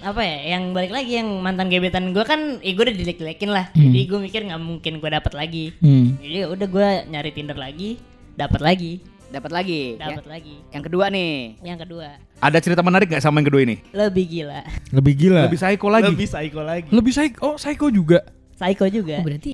[0.00, 3.68] apa ya, yang balik lagi yang mantan gebetan gue kan, eh gue udah dilek-lekin lah.
[3.72, 5.74] Jadi gue mikir nggak mungkin gue dapet lagi.
[5.78, 6.16] Hmm.
[6.16, 7.98] Jadi ya udah gue nyari Tinder lagi,
[8.32, 8.92] dapat lagi,
[9.28, 9.96] Dapat lagi.
[9.96, 10.08] ya.
[10.08, 10.54] dapat lagi.
[10.70, 11.32] Yang kedua nih.
[11.60, 13.76] Yang kedua, Ada cerita menarik nggak sama yang kedua ini?
[13.92, 14.60] lebih gila.
[14.92, 15.42] Lebih gila.
[15.46, 16.06] Lebih psycho lagi.
[16.08, 16.88] Lebih psycho lagi.
[16.88, 18.18] Lebih psycho, oh psycho juga.
[18.54, 19.18] Psycho juga.
[19.18, 19.52] Oh, berarti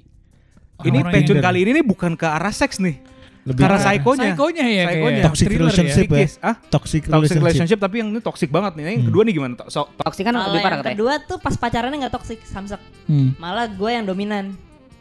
[0.84, 3.02] ini yang- kali ini nih bukan ke arah seks nih.
[3.48, 4.24] Lebih Karena ke- psychonya.
[4.28, 5.22] Psychonya ya Psychonya.
[5.24, 6.12] Toxic thriller relationship ya.
[6.12, 6.32] Psikis.
[6.38, 7.40] Ah, Toxic toxic relationship.
[7.40, 8.84] relationship tapi yang ini toxic banget nih.
[8.86, 9.52] Yang kedua nih gimana?
[9.56, 10.94] To- So, toksik kan Kalau lebih parah yang katanya.
[10.94, 12.80] kedua tuh pas pacarannya nggak toksik, samsek.
[13.04, 13.32] Hmm.
[13.36, 14.52] Malah gue yang dominan.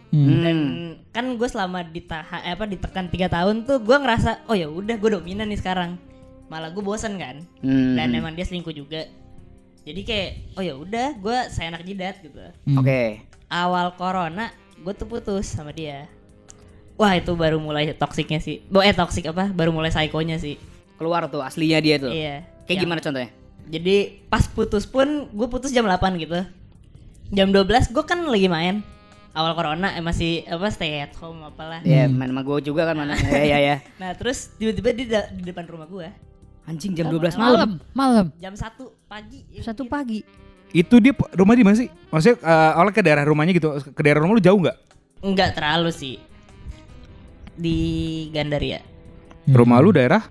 [0.08, 0.40] Hmm.
[0.40, 0.58] Dan
[1.12, 5.10] kan gue selama ditahan apa ditekan tiga tahun tuh gue ngerasa oh ya udah gue
[5.12, 6.00] dominan nih sekarang.
[6.48, 7.44] Malah gue bosen kan.
[7.60, 7.94] Hmm.
[7.94, 9.04] Dan emang dia selingkuh juga.
[9.84, 12.40] Jadi kayak oh ya udah gue seenak jidat gitu.
[12.64, 12.78] Hmm.
[12.78, 13.20] Oke.
[13.46, 16.08] Awal corona gue tuh putus sama dia.
[16.98, 18.66] Wah itu baru mulai toksiknya sih.
[18.68, 19.54] Bo eh toksik apa?
[19.54, 20.58] Baru mulai psikonya sih.
[20.98, 22.10] Keluar tuh aslinya dia tuh.
[22.10, 22.42] Iya.
[22.66, 23.30] Kayak Yang- gimana contohnya?
[23.68, 23.96] Jadi
[24.32, 26.42] pas putus pun gue putus jam 8 gitu.
[27.30, 28.82] Jam 12 gue kan lagi main.
[29.38, 31.86] Awal corona eh, masih apa stay at home apalah.
[31.86, 33.14] Ya, main sama gue juga kan mana.
[33.30, 33.76] ya ya ya.
[34.02, 36.10] Nah terus tiba-tiba di, di depan rumah gue
[36.66, 37.80] Anjing jam 12 malam.
[37.94, 38.28] malam.
[38.42, 38.66] jam 1
[39.06, 39.46] pagi.
[39.54, 40.26] ya Satu pagi.
[40.76, 41.88] itu dia rumah di mana sih?
[42.12, 43.70] Maksudnya uh, awalnya ke daerah rumahnya gitu.
[43.96, 44.76] Ke daerah rumah lu jauh nggak?
[45.24, 46.20] Enggak terlalu sih.
[47.58, 47.78] Di
[48.30, 48.80] Gandaria.
[49.50, 50.22] Rumah lu daerah?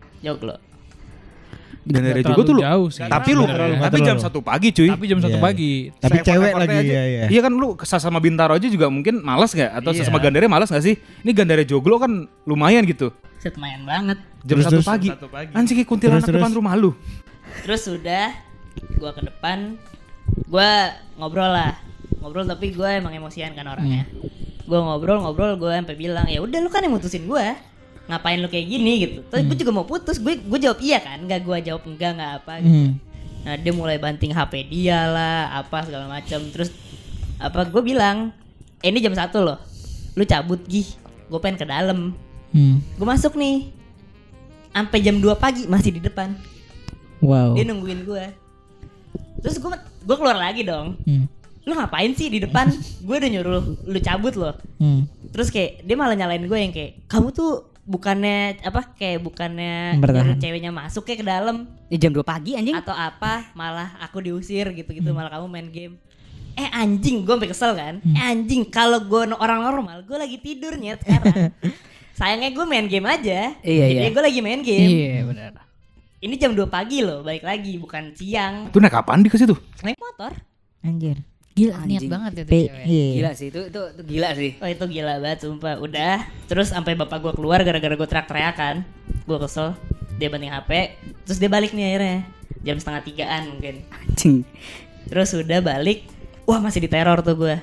[1.86, 2.62] Daerah Nggak juga tuh lu.
[2.66, 3.06] jauh sih.
[3.06, 3.46] Tapi lu,
[3.78, 4.90] tapi jam satu pagi cuy.
[4.90, 5.44] Tapi jam satu Iya.
[5.46, 5.72] pagi.
[5.94, 6.92] Tapi cewek lagi aja.
[6.98, 7.24] ya ya.
[7.30, 9.70] Iya kan lu sama Bintaro aja juga mungkin males nggak?
[9.70, 10.02] Atau Iya.
[10.02, 10.98] sama Gandaria males nggak sih?
[10.98, 13.14] Ini Gandaria Joglo kan lumayan gitu.
[13.38, 14.18] Set main banget.
[14.42, 14.86] Jam Terus, satu terus.
[14.90, 15.08] pagi.
[15.14, 15.50] Satu pagi.
[15.54, 16.38] Anjing kuntilanak Terus, terus.
[16.42, 16.90] depan rumah lu.
[17.62, 18.34] Terus udah
[18.98, 19.78] gua ke depan.
[20.50, 21.78] Gua ngobrol lah.
[22.18, 24.10] Ngobrol tapi gue emang emosian kan orangnya.
[24.66, 27.54] Gua ngobrol ngobrol gue sampai bilang ya udah lu kan yang mutusin gua
[28.06, 29.18] ngapain lu kayak gini gitu.
[29.26, 30.22] Tapi gue juga mau putus.
[30.22, 31.26] Gue gue jawab iya kan.
[31.26, 32.52] Nggak gue jawab enggak nggak apa.
[32.62, 32.70] Gitu.
[32.70, 32.90] Hmm.
[33.46, 36.40] Nah dia mulai banting HP dia lah, apa segala macam.
[36.50, 36.70] Terus
[37.38, 38.34] apa gue bilang,
[38.82, 39.58] eh, ini jam satu loh,
[40.18, 40.86] lu cabut gih,
[41.30, 42.14] gue pengen ke dalam.
[42.50, 42.82] Hmm.
[42.98, 43.70] Gue masuk nih,
[44.74, 46.34] sampai jam 2 pagi masih di depan.
[47.22, 47.54] Wow.
[47.54, 48.24] Dia nungguin gue.
[49.46, 50.98] Terus gue gue keluar lagi dong.
[51.06, 51.30] Hmm.
[51.66, 52.70] Lu ngapain sih di depan?
[53.02, 54.54] gue udah nyuruh lu cabut loh.
[54.78, 55.04] Hmm.
[55.30, 57.52] Terus kayak dia malah nyalain gue yang kayak kamu tuh
[57.82, 60.02] bukannya apa kayak bukannya
[60.38, 62.74] ceweknya masuk kayak ke dalam Ini jam 2 pagi anjing.
[62.74, 65.94] atau apa malah aku diusir gitu-gitu malah kamu main game
[66.56, 70.74] eh anjing gue sampai kesel kan eh anjing kalau gue orang normal gue lagi tidur
[70.74, 71.54] nyet sekarang
[72.18, 74.10] sayangnya gue main game aja Iya, jadi iya.
[74.10, 75.52] gue lagi main game Iya benar.
[76.18, 79.54] ini jam 2 pagi loh balik lagi bukan siang Tuh naik kapan di ke situ?
[79.86, 80.34] naik motor
[80.82, 81.22] Anjir.
[81.56, 82.10] Gila niat Anjing.
[82.12, 82.84] banget itu Pe- cewek.
[82.84, 83.06] iya.
[83.16, 84.50] Gila sih itu itu, itu gila sih.
[84.56, 88.84] Oh itu gila banget sumpah Udah Terus sampai bapak gue keluar gara-gara gue teriak-teriakan
[89.24, 89.72] Gue kesel
[90.14, 90.70] Dia banting HP
[91.24, 92.18] Terus dia balik nih akhirnya
[92.60, 94.44] Jam setengah tigaan mungkin Anjing.
[95.06, 96.04] Terus udah balik
[96.44, 97.56] Wah masih diteror tuh gue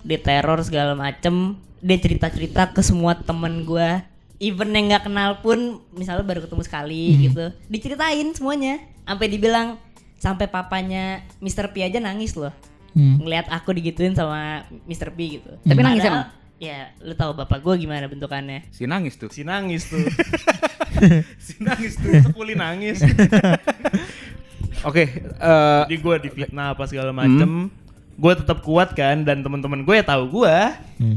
[0.00, 3.88] Diteror segala macem Dia cerita-cerita ke semua temen gue
[4.38, 9.76] Even yang gak kenal pun Misalnya baru ketemu sekali gitu Diceritain semuanya Sampai dibilang
[10.16, 11.68] Sampai papanya Mr.
[11.70, 12.56] P aja nangis loh
[12.94, 13.18] Hmm.
[13.18, 15.10] Ngeliat aku digituin sama Mr.
[15.10, 19.26] P gitu Tapi nangis Padahal, Ya lu tahu bapak gue gimana bentukannya Si nangis tuh.
[19.28, 19.98] Si nangis tuh.
[21.50, 22.14] si nangis tuh.
[22.22, 23.02] Sekuli nangis.
[24.88, 27.66] Oke, eh Jadi gue difitnah apa segala macem.
[28.14, 30.56] Gue tetap kuat kan dan teman-teman gue ya tahu gue.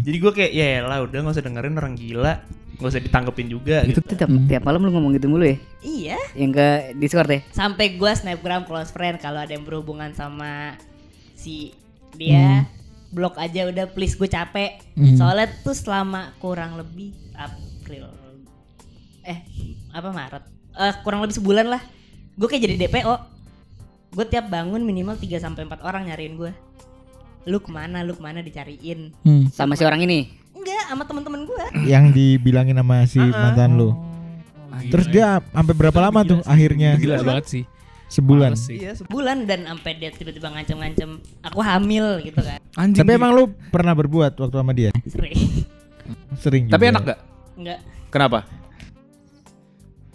[0.02, 2.34] Jadi gue kayak ya lah udah nggak usah dengerin orang gila.
[2.78, 4.14] nggak usah ditanggepin juga Itu gitu.
[4.14, 5.58] tiap, tiap malam lu ngomong gitu mulu ya?
[5.82, 6.18] Iya.
[6.38, 6.68] Yang ke
[7.02, 7.40] Discord ya?
[7.50, 10.78] Sampai gua snapgram close friend kalau ada yang berhubungan sama
[11.48, 11.72] si
[12.20, 12.68] dia
[13.16, 14.84] blok aja udah please gue capek.
[15.00, 15.16] Hmm.
[15.16, 18.12] Soalnya tuh selama kurang lebih April
[19.28, 19.40] eh
[19.92, 20.44] apa Maret
[20.78, 21.82] Eh kurang lebih sebulan lah
[22.40, 23.14] gue kayak jadi DPO
[24.16, 26.52] gue tiap bangun minimal 3 sampai empat orang nyariin gue
[27.48, 29.52] lu ke mana lu ke mana dicariin Hmm.
[29.52, 30.32] Sama si orang ini?
[30.58, 33.96] enggak sama temen-temen gue Yang dibilangin sama si mantan lu.
[34.92, 37.00] Terus dia sampai berapa lama tuh akhirnya?
[37.00, 37.64] Gila banget sih.
[38.08, 38.56] Sebulan.
[38.56, 38.80] Males sih.
[38.80, 41.10] Iya, bulan dan sampai dia tiba-tiba ngancem-ngancem
[41.42, 43.00] aku hamil gitu kan Anjing.
[43.00, 44.92] Tapi emang lu pernah berbuat waktu sama dia?
[45.06, 45.68] sering
[46.38, 46.74] Sering juga.
[46.74, 47.20] Tapi enak gak?
[47.56, 48.40] enggak Kenapa?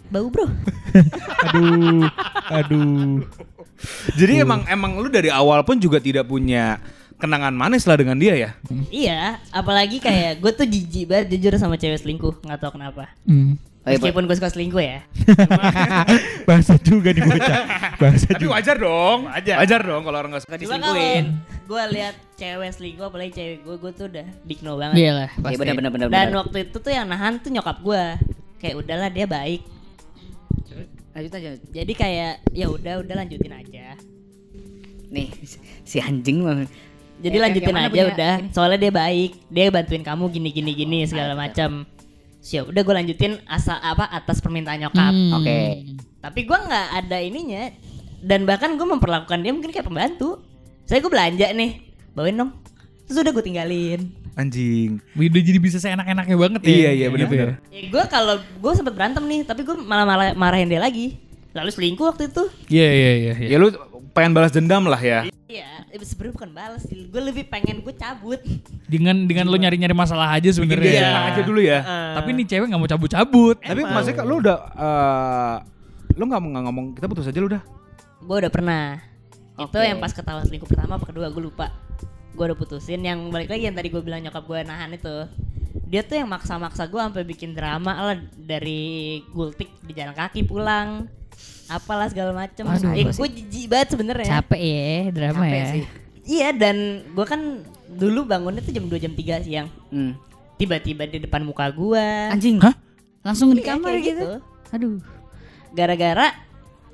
[0.05, 0.45] bau bro
[1.45, 2.05] Aduh.
[2.47, 3.25] Aduh.
[4.13, 6.77] Jadi emang emang lu dari awal pun juga tidak punya
[7.15, 8.51] kenangan manis lah dengan dia ya?
[8.89, 13.55] iya apalagi kayak gue tuh jijik banget jujur sama cewek selingkuh nggak tahu kenapa Hmm.
[13.83, 15.03] Oh, iya, meskipun gue suka selingkuh ya
[16.47, 17.55] Bahasa juga nih bocah.
[17.97, 18.51] Bahasa Tapi juga.
[18.53, 19.19] wajar dong.
[19.27, 19.81] Wajar.
[19.81, 21.25] dong kalau orang gak suka diselingkuhin.
[21.63, 25.29] gue lihat cewek selingkuh apalagi cewek gue gue tuh udah digno banget Iya lah.
[25.35, 26.07] Iya benar benar benar.
[26.09, 26.39] dan benar.
[26.39, 28.03] waktu itu tuh yang nahan tuh nyokap gue
[28.57, 29.61] kayak udahlah dia baik
[31.11, 31.49] Lanjut aja.
[31.69, 33.93] jadi kayak ya udah udah lanjutin aja
[35.07, 35.29] Nih,
[35.83, 36.65] si- anjing mah.
[37.19, 38.49] jadi Ya, lanjutin aja punya udah ini?
[38.49, 41.85] soalnya dia baik dia bantuin kamu gini gini gini segala macam
[42.43, 45.31] siap udah gue lanjutin asal apa atas permintaan nyokap Hmm.
[45.33, 45.59] Oke.
[46.19, 47.71] tapi gue nggak ada ininya
[48.19, 50.43] dan bahkan gue memperlakukan dia mungkin kayak pembantu
[50.83, 51.79] saya gue belanja nih
[52.11, 52.51] bawain dong
[53.03, 54.01] terus udah gue tinggalin
[54.33, 54.97] Anjing.
[55.13, 56.73] Udah jadi bisa seenak-enaknya banget ya.
[56.73, 57.61] Iya iya benar-benar.
[57.69, 61.21] ya gue kalau gue sempet berantem nih tapi gue malah malah marahin dia lagi
[61.53, 63.33] lalu selingkuh waktu itu Iya iya iya.
[63.37, 63.47] iya.
[63.47, 63.69] Ya lu
[64.09, 65.29] pengen balas dendam lah ya.
[65.45, 67.05] iya sebenarnya bukan balas sih.
[67.05, 68.41] Gue lebih pengen gue cabut.
[68.89, 70.89] Dengan dengan lo nyari-nyari masalah aja sebenarnya.
[70.89, 71.79] dia tenang aja dulu ya.
[72.17, 73.55] Tapi nih cewek nggak mau cabut-cabut.
[73.61, 75.55] Tapi maksudnya lu udah eh,
[76.17, 77.61] lu nggak mau nggak ngomong kita putus aja lu udah.
[78.23, 78.97] gue udah pernah.
[79.53, 79.85] Itu Oke.
[79.85, 81.69] yang pas ketahuan selingkuh pertama apa kedua gue lupa.
[82.33, 83.05] Gue udah putusin.
[83.05, 85.29] Yang balik lagi yang tadi gue bilang nyokap gue nahan itu.
[85.93, 91.05] Dia tuh yang maksa-maksa gue sampai bikin drama lah dari gultik di jalan kaki pulang
[91.65, 95.65] apalah segala macem Aduh, eh, gue jijik banget sebenarnya Capek ya drama Capek ya.
[95.69, 95.83] sih.
[96.25, 97.41] iya dan gue kan
[97.89, 100.15] dulu bangunnya tuh jam 2 jam 3 siang Hmm.
[100.55, 102.59] tiba-tiba di depan muka gue Anjing.
[102.59, 102.75] Hah?
[103.21, 104.27] Langsung di Iya, kamar kayak gitu.
[104.69, 104.99] Aduh.
[105.71, 106.27] gara-gara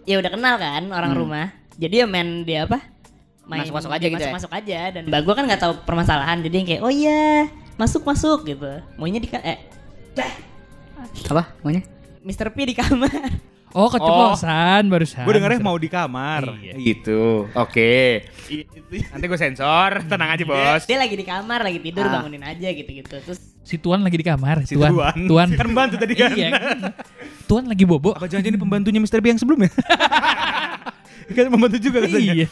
[0.03, 1.19] ya udah kenal kan orang Hmm.
[1.19, 2.79] rumah jadi ya main dia apa
[3.43, 4.29] Masuk-masuk aja gitu ya?
[4.29, 8.03] masuk aja dan mbak gue kan nggak tahu permasalahan jadi yang kayak oh iya masuk
[8.03, 9.57] masuk gitu maunya di ka- eh
[11.25, 11.55] Apa?
[11.59, 11.81] Maunya?
[12.21, 12.51] Mr.
[12.51, 13.09] P di kamar
[13.77, 15.25] Oh keceplosan barusan.
[15.29, 16.57] Gue dengarnya mau di kamar.
[16.57, 16.73] Iya.
[16.73, 17.45] Gitu.
[17.53, 18.25] Oke.
[19.13, 20.01] Nanti gue sensor.
[20.09, 20.81] Tenang aja bos.
[20.89, 22.21] dia lagi di kamar lagi tidur Ah.
[22.21, 24.65] bangunin aja gitu gitu terus Si Tuan lagi di kamar.
[24.65, 24.89] Si Tuan.
[24.89, 25.17] Tuan.
[25.29, 25.47] Tuan.
[25.53, 26.33] Kan bantu tadi kan.
[26.33, 26.49] Iya.
[27.45, 28.17] Tuan lagi bobo.
[28.17, 29.21] Apa jangan-jangan ini pembantunya Mr.
[29.21, 29.69] B yang sebelumnya?
[31.37, 32.33] kan pembantu juga katanya.
[32.33, 32.47] Iya.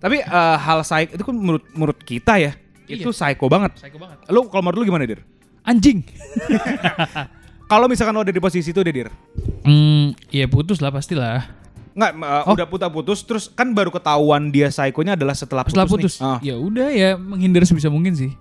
[0.00, 2.56] Tapi eh, hal psycho itu kan menurut menurut kita ya.
[2.88, 3.76] Itu psycho banget.
[3.76, 4.16] Psycho banget.
[4.32, 5.20] Lu kalau menurut lu gimana, Dir?
[5.60, 6.00] Anjing.
[7.70, 9.08] Kalau misalkan lo ada di posisi itu, deh, Dir.
[9.62, 11.46] Hmm, ya putus lah pastilah.
[11.94, 12.54] Nggak, eh, Oh.
[12.58, 15.74] udah putus-putus terus kan baru ketahuan dia psycho-nya adalah setelah putus.
[15.74, 15.94] Setelah nih.
[15.94, 16.14] putus.
[16.18, 16.38] Ah.
[16.42, 18.34] Ya udah ya menghindar sebisa mungkin sih.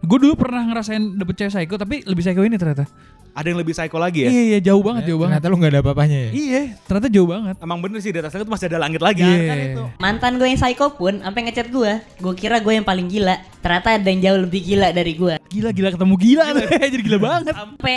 [0.00, 2.88] Gue dulu pernah ngerasain dapet cewek psycho tapi lebih psycho ini ternyata.
[3.30, 4.28] Ada yang lebih psycho lagi ya?
[4.28, 5.38] Iya iya jauh banget jauh banget.
[5.38, 6.30] Ternyata lu gak ada apa-apanya ya?
[6.30, 7.56] Iya, ternyata jauh banget.
[7.58, 9.22] Emang bener sih di atas langit tuh masih ada langit lagi.
[9.22, 9.46] Iya.
[9.46, 9.84] Kan itu.
[9.96, 13.88] mantan gue yang psycho pun sampai ngechat gue gue kira gue yang paling gila ternyata
[13.94, 16.44] ada yang jauh lebih gila dari gue Gila gila ketemu gila.
[16.92, 17.54] Jadi gila banget.
[17.54, 17.96] sampai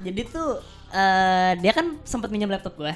[0.00, 0.58] jadi tuh
[0.90, 2.90] eh, dia kan sempat minjem laptop gue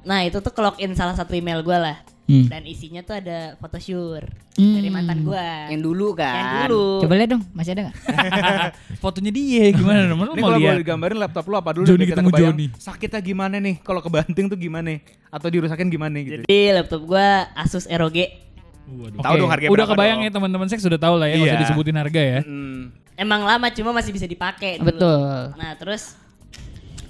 [0.00, 1.98] nah itu tuh ke login salah satu email gue lah
[2.28, 2.44] Hmm.
[2.44, 4.20] dan isinya tuh ada foto syur
[4.52, 4.74] Hmm.
[4.74, 6.34] dari mantan gue Yang dulu kan.
[6.34, 7.96] yang dulu Coba lihat dong, masih ada nggak?
[9.00, 10.82] Fotonya dia gimana nomor lu Ini mau kalau boleh lihat?
[10.82, 12.66] digambarin laptop lu apa dulu Johnny kita ketemu kebayang Johnny.
[12.74, 13.74] Sakitnya gimana nih?
[13.80, 14.98] Kalau kebanting tuh gimana?
[15.28, 16.42] Atau dirusakin gimana gitu?
[16.42, 18.18] jadi laptop gue Asus ROG
[19.14, 20.26] Tahu Oke, dong harganya Udah kebayang dong.
[20.26, 22.40] ya teman-teman seks sudah tahu lah ya, nggak usah disebutin harga ya.
[22.42, 22.92] Hmm.
[23.14, 24.90] emang lama cuma masih bisa dipakai dulu.
[24.90, 25.54] Betul.
[25.54, 26.12] nah terus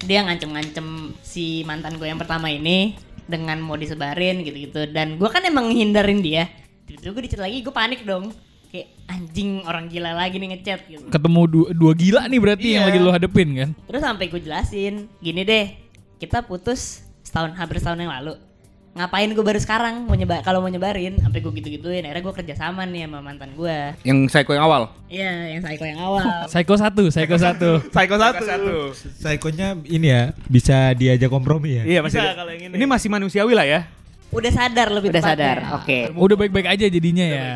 [0.00, 0.86] dia ngancem-ngancem
[1.20, 2.94] si mantan gue yang pertama ini
[3.28, 4.88] dengan mau disebarin gitu-gitu.
[4.88, 6.48] Dan gue kan emang hindarin dia.
[6.82, 8.32] Tiba-tiba gue dicat lagi gue panik dong.
[8.68, 11.08] Kayak anjing orang gila lagi nih ngechat gitu.
[11.08, 12.88] Ketemu dua, dua gila nih berarti yang Iya.
[12.88, 13.70] lagi lu hadepin kan?
[13.84, 15.66] terus sampai gue jelasin gini deh
[16.16, 18.36] kita putus setahun hampir setahun yang lalu
[18.88, 22.54] ngapain gue baru sekarang mau nyebar kalau mau nyebarin sampai gue gitu-gituin akhirnya gue kerja
[22.58, 24.82] sama nih sama mantan gue Yang psycho yang awal.
[25.06, 27.70] iya yang psycho yang awal Psycho satu, Psycho satu.
[27.94, 28.76] Psycho satu.
[29.22, 31.82] Psycho-nya ini ya, bisa diajak kompromi ya?
[31.86, 32.18] Iya masih.
[32.18, 32.38] Bisa ada.
[32.38, 32.74] kalau yang ini.
[32.74, 33.80] Ini masih manusiawi lah ya.
[34.28, 35.56] udah sadar lebih Udah sadar.
[35.78, 36.10] Oke.
[36.12, 37.46] Udah baik-baik aja jadinya ya.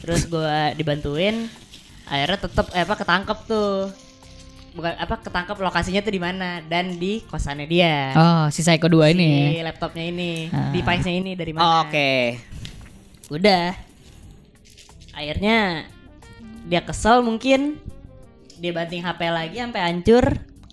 [0.00, 1.44] terus gue dibantuin
[2.08, 3.92] akhirnya tetep eh, apa ketangkep tuh
[4.70, 7.94] bukan apa ketangkep lokasinya tuh di mana dan di kosannya dia.
[8.12, 9.30] Oh, si Psycho 2 ini.
[9.50, 10.70] Si laptopnya ini, Ah.
[10.70, 11.84] device-nya ini dari Oh, mana?
[11.84, 12.38] Oke.
[13.28, 13.74] Udah.
[15.10, 15.86] Akhirnya
[16.64, 17.76] dia kesel mungkin
[18.56, 20.24] dia banting HP lagi sampai hancur.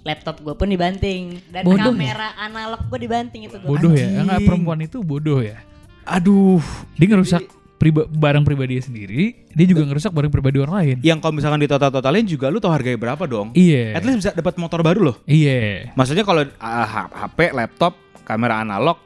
[0.01, 1.91] Laptop gue pun dibanting dan Bodoh ya?
[1.91, 3.75] kamera analog gue dibanting itu gua.
[3.75, 4.07] Bodoh ya.
[4.07, 4.19] Anjing.
[4.23, 5.59] Enggak perempuan itu bodoh ya.
[6.07, 6.63] Aduh.
[6.95, 7.43] Dia ngerusak
[7.77, 10.97] priba- barang pribadi sendiri, dia juga ngerusak barang pribadi orang lain.
[10.99, 13.53] Yang kalau misalkan ditotal-totalin juga lu tau harganya berapa dong?
[13.53, 13.93] Iya.
[13.93, 15.15] At least bisa dapat motor baru loh.
[15.23, 15.93] Iya.
[15.93, 18.97] Maksudnya kalau ah, H- HP, laptop, kamera analog,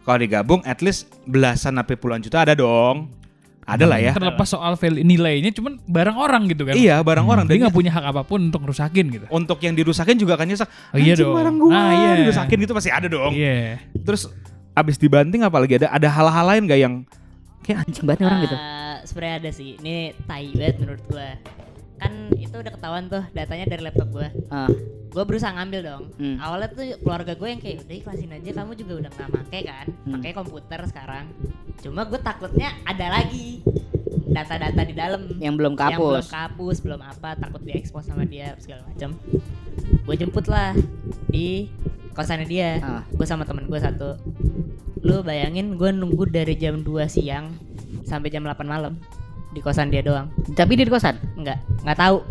[0.00, 3.10] kalau digabung at least belasan sampai puluhan juta ada dong.
[3.66, 4.14] Ada lah ya.
[4.14, 6.78] Terlepas soal value nilainya, cuman barang orang gitu kan.
[6.78, 7.44] Iya, barang orang.
[7.44, 9.26] Dia nggak punya hak apa pun untuk ngerusakin gitu.
[9.28, 10.70] untuk yang dirusakin juga kan nyesek.
[10.94, 11.34] Oh, iya "Anjing, dong.
[11.34, 12.10] barang gua Ah, iya.
[12.22, 13.34] dirusakin gitu pasti ada dong.
[13.34, 13.82] Iya.
[13.98, 14.30] Terus
[14.70, 16.94] abis dibanting apalagi ada ada hal-hal lain gak yang
[17.66, 18.56] kayak Anjing banget nih orang gitu.
[18.56, 19.70] Eh, Sebenarnya ada sih.
[19.76, 21.28] Ini tai banget menurut gue.
[21.96, 24.28] Kan itu udah ketahuan tuh datanya dari laptop gue.
[24.48, 24.68] Ah.
[25.08, 26.02] Gue berusaha ngambil dong.
[26.16, 26.36] Hmm.
[26.36, 29.86] Awalnya tuh keluarga gue yang kayak udah ikhlasin aja kamu juga udah nggak make kan,
[30.04, 30.12] Hmm.
[30.14, 31.24] pakai komputer sekarang.
[31.80, 33.64] Cuma gue takutnya ada lagi
[34.26, 36.24] data-data di dalam Yang belum yang belum kapus.
[36.28, 39.16] kapus, belum apa, takut diekspos sama dia segala macam.
[40.04, 40.76] Gue jemput lah
[41.26, 41.72] di
[42.12, 42.70] kosannya dia.
[42.80, 43.02] Ah.
[43.08, 44.20] Gue sama temen gue satu.
[45.06, 47.54] Lu bayangin gue nunggu dari jam 2 siang
[48.02, 48.98] sampai jam 8 malam
[49.54, 50.26] di kosan dia doang.
[50.58, 51.14] Tapi dia di kosan.
[51.38, 52.26] Enggak, nggak tahu.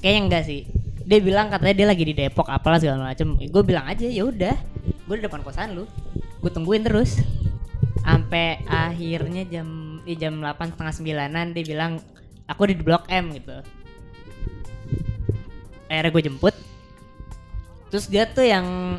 [0.00, 0.60] Kayaknya enggak sih.
[1.04, 3.36] Dia bilang katanya dia lagi di Depok apalah segala macem.
[3.36, 4.56] Gue bilang aja ya udah,
[5.04, 5.84] gue di depan kosan lu.
[6.40, 7.20] Gue tungguin terus.
[8.02, 12.00] Sampai akhirnya jam di jam 8 setengah sembilanan dia bilang
[12.48, 13.60] aku di Blok M gitu.
[15.92, 16.54] Akhirnya gue jemput.
[17.92, 18.96] Terus dia tuh yang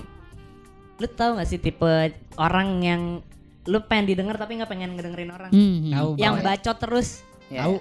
[0.95, 1.89] lu tahu gak sih tipe
[2.35, 3.01] orang yang
[3.63, 5.49] lu pengen didengar tapi nggak pengen ngedengerin orang.
[5.49, 5.89] Hmm.
[5.89, 6.09] Tahu.
[6.15, 7.09] Yang bacot terus
[7.47, 7.63] Ya.
[7.63, 7.77] Tahu.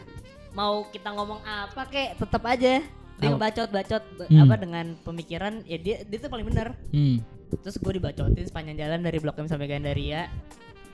[0.52, 2.84] mau kita ngomong apa kek tetap aja dia
[3.18, 3.34] Tahu.
[3.34, 4.42] ngebacot-bacot be- Hmm.
[4.42, 7.24] apa dengan pemikiran ya dia dia tuh paling bener Hmm.
[7.56, 10.28] terus gue dibacotin sepanjang jalan dari Blok M sampai Gandaria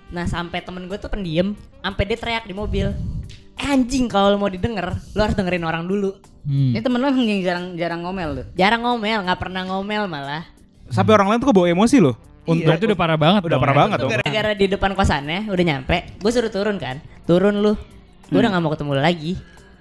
[0.08, 2.86] nah sampai temen gue tuh pendiem sampai dia teriak di mobil
[3.52, 6.72] "Eh, anjing kalau lo mau didengar lo harus dengerin orang dulu Hmm.
[6.72, 8.46] Ini temen lo yang jarang-jarang ngomel tuh.
[8.54, 10.46] jarang ngomel nggak pernah ngomel malah
[10.88, 12.16] sampai orang lain tuh kebawa emosi loh.
[12.48, 13.40] Untuk Berarti udah parah banget.
[13.44, 13.80] udah parah ya.
[13.84, 14.10] banget dong.
[14.16, 16.96] gara-gara di depan kosannya udah nyampe gue suruh turun kan
[17.28, 17.76] turun lu
[18.32, 19.32] gue udah nggak mau ketemu lu lagi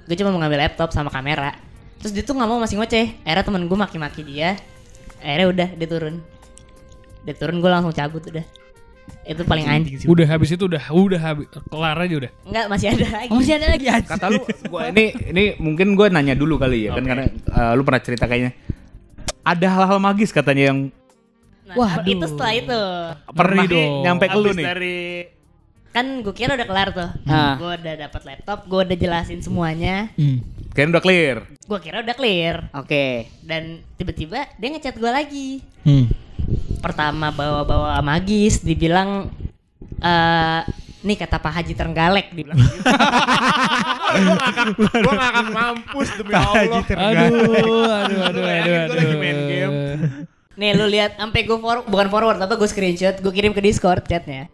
[0.03, 1.55] gue cuma mau ngambil laptop sama kamera
[2.03, 4.59] terus dia tuh nggak mau masih ngoceh akhirnya temen gue maki-maki dia
[5.23, 6.15] akhirnya udah dia turun
[7.23, 8.43] dia turun gue langsung cabut udah
[9.23, 12.31] itu paling anjing sih Udah habis itu udah udah habis kelar aja udah.
[12.43, 14.07] Enggak masih ada lagi Oh, masih ada lagi aja.
[14.07, 17.87] Kata lu, gua ini ini mungkin gue nanya dulu kali ya kan karena eh, lu
[17.87, 18.51] pernah cerita kayaknya.
[19.47, 20.79] Ada hal-hal magis katanya yang
[21.63, 22.79] nah, Wah, itu setelah itu
[23.29, 24.03] pernah dong.
[24.03, 24.65] nyampe ke lu nih.
[24.65, 24.99] dari
[25.89, 27.55] kan gue kira udah kelar tuh Ah.
[27.55, 30.43] gue udah dapat laptop gue udah jelasin semuanya Hmm.
[30.69, 31.37] Kayaknya udah clear.
[31.63, 33.33] gue kira udah clear Oke.
[33.41, 33.63] dan
[33.95, 35.49] tiba-tiba dia ngechat gue lagi
[35.81, 36.05] Hmm.
[36.77, 39.31] pertama bawa-bawa magis dibilang
[39.97, 40.61] eh
[41.07, 42.79] nih kata Pak Haji Terenggalek dibilang gitu.
[44.97, 46.81] gua ngakak mampus demi Allah.
[46.83, 49.19] Aduh, aduh, aduh, Bayangin aduh, gua lagi aduh.
[49.19, 49.73] main game.
[50.53, 54.01] nih lu lihat sampai gue forward bukan forward apa gue screenshot gue kirim ke Discord
[54.03, 54.49] chatnya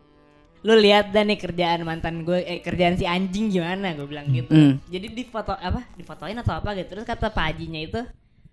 [0.60, 4.51] lu lihat dan nih kerjaan mantan gue eh kerjaan si anjing gimana gue bilang gitu
[4.51, 4.84] Hmm.
[4.86, 7.99] jadi di foto apa difotoin atau apa gitu terus kata Pak Hajinya itu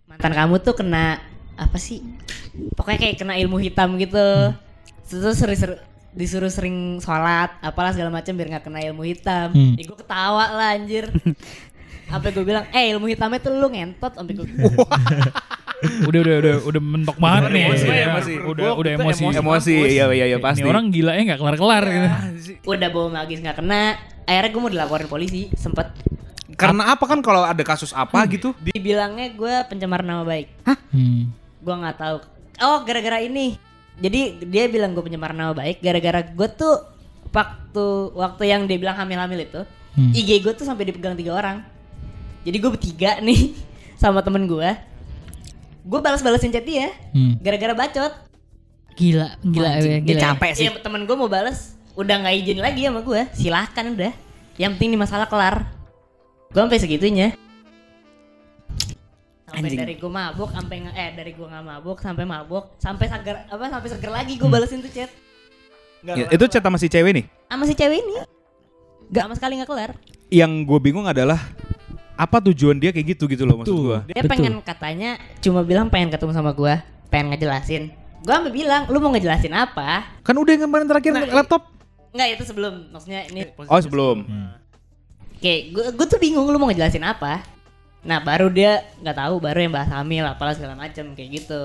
[0.06, 1.18] mantan kamu tuh kena
[1.58, 2.06] apa sih
[2.78, 4.54] pokoknya kayak kena ilmu hitam gitu
[5.04, 5.58] terus sering
[6.10, 9.74] disuruh sering sholat apalah segala macam biar nggak kena ilmu hitam Hmm.
[9.74, 11.06] ya gue ketawa lah anjir
[12.10, 14.46] sampai gue bilang eh ilmu hitamnya tuh lu ngentot sampai gue
[15.80, 17.62] Udah udah udah udah mentok banget nih.
[17.64, 18.36] emosi ya, Ya, masih.
[18.44, 19.20] Udah udah emosi.
[19.24, 19.38] emosi.
[19.40, 20.60] Emosi, iya iya iya pasti.
[20.60, 22.08] Ini orang gila ya nggak kelar-kelar gitu.
[22.68, 25.88] udah bawa magis nggak kena akhirnya gue mau dilaporin polisi sempet
[26.52, 28.52] Karena apa kan kalau ada kasus apa gitu?
[28.60, 30.52] dibilangnya gue pencemar nama baik
[30.92, 31.32] Hmm.
[31.56, 32.16] gue nggak tahu
[32.60, 33.56] oh gara-gara ini
[34.00, 36.80] jadi dia bilang gue pencemar nama baik gara-gara gue tuh
[37.30, 40.14] waktu waktu yang dia bilang hamil-hamil itu Hmm.
[40.14, 41.66] IG gue tuh sampai dipegang tiga orang.
[42.46, 43.58] Jadi gue bertiga nih
[43.94, 44.70] sama temen gue
[45.82, 47.34] gue balas-balasin chat dia Hmm.
[47.38, 48.12] gara-gara bacot.
[48.94, 50.06] Gila, gila, Anjing, gila.
[50.06, 50.70] dia capek sih.
[50.78, 54.12] Temen gue mau balas udah nggak izin lagi sama gue silahkan udah.
[54.56, 55.66] Yang penting ini masalah kelar.
[56.48, 57.34] Gue sampai segitunya
[59.50, 59.80] sampai Anjing.
[59.80, 63.88] dari gue mabuk sampai eh dari gue nggak mabuk sampai mabuk sampai seger apa sampai
[63.88, 65.10] seger lagi gue balesin tuh chat
[66.00, 67.24] Ya, itu chat sama si cewek nih.
[67.44, 68.24] sama si cewek ini
[69.10, 69.90] Gak sama sekali nggak kelar
[70.28, 71.36] Yang gue bingung adalah
[72.14, 73.84] apa tujuan dia kayak gitu gitu loh maksud Betul.
[73.86, 73.98] gue.
[74.08, 74.30] dia Betul.
[74.30, 76.72] pengen katanya cuma bilang pengen ketemu sama gue
[77.08, 77.82] pengen ngejelasin
[78.18, 81.68] gue sampai bilang lu mau ngejelasin apa Kan udah yang kemarin terakhir Nah, laptop.
[82.10, 84.24] Nggak itu sebelum maksudnya ini Oh sebelum.
[85.36, 87.44] Kayak gue gue tuh bingung lu mau ngejelasin apa.
[88.00, 91.62] Nah baru dia nggak tahu baru yang bahas hamil apalah segala macem kayak gitu.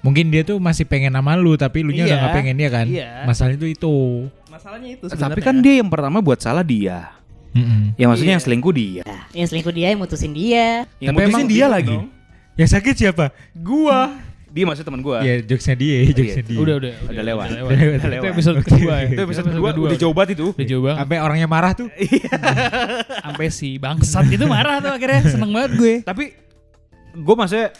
[0.00, 2.68] Mungkin dia tuh masih pengen sama lu tapi lu nya udah Iya, gak pengen dia
[2.72, 2.86] kan.
[2.88, 3.10] iya.
[3.28, 3.96] Masalah itu itu.
[4.48, 7.12] Masalahnya itu Tapi kan dia yang pertama buat salah dia.
[7.52, 7.92] Mm-mm.
[7.98, 9.04] Ya maksudnya yang selingkuh dia.
[9.36, 10.88] Yang selingkuh dia yang mutusin dia.
[11.02, 11.96] Yang Tapi mutusin emang dia bingung lagi.
[11.96, 12.06] dong.
[12.56, 13.24] Yang sakit siapa?
[13.52, 13.98] Gua.
[14.50, 15.22] Dia maksud teman gua.
[15.22, 16.58] Ya jokesnya dia, jokesnya dia.
[16.58, 17.46] Udah, udah, Udah lewat.
[17.54, 18.18] Udah lewat.
[18.18, 19.08] Itu episode kedua ya.
[19.14, 20.46] Itu episode kedua udah jauh banget itu.
[20.50, 20.98] Udah jauh banget.
[21.06, 21.88] Sampai orangnya marah tuh.
[23.22, 25.22] Sampai si bangsat itu marah tuh akhirnya.
[25.30, 25.94] Seneng banget gue.
[26.02, 26.24] Tapi
[27.14, 27.70] gue maksudnya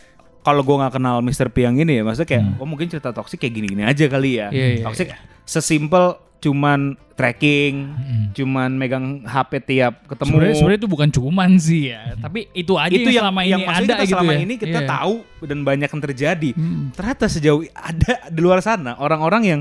[0.40, 1.52] kalau gue nggak kenal Mr.
[1.52, 4.48] P yang ini ya, maksudnya kayak oh mungkin cerita toksik kayak gini-gini aja kali ya.
[4.48, 5.12] Iya, iya, toksik
[5.44, 7.92] sesimpel cuman tracking,
[8.32, 10.32] cuman megang HP tiap ketemu.
[10.32, 13.76] Sebenarnya sebenarnya itu bukan cuman sih ya, tapi itu aja itu yang, selama ini maksudnya
[13.76, 14.40] ada kita gitu selama ya.
[14.40, 14.88] ini kita Iya.
[14.88, 15.14] tahu
[15.44, 16.50] dan banyak yang terjadi.
[16.56, 16.88] Hmm.
[16.96, 19.60] Ternyata sejauh ada di luar sana orang-orang yang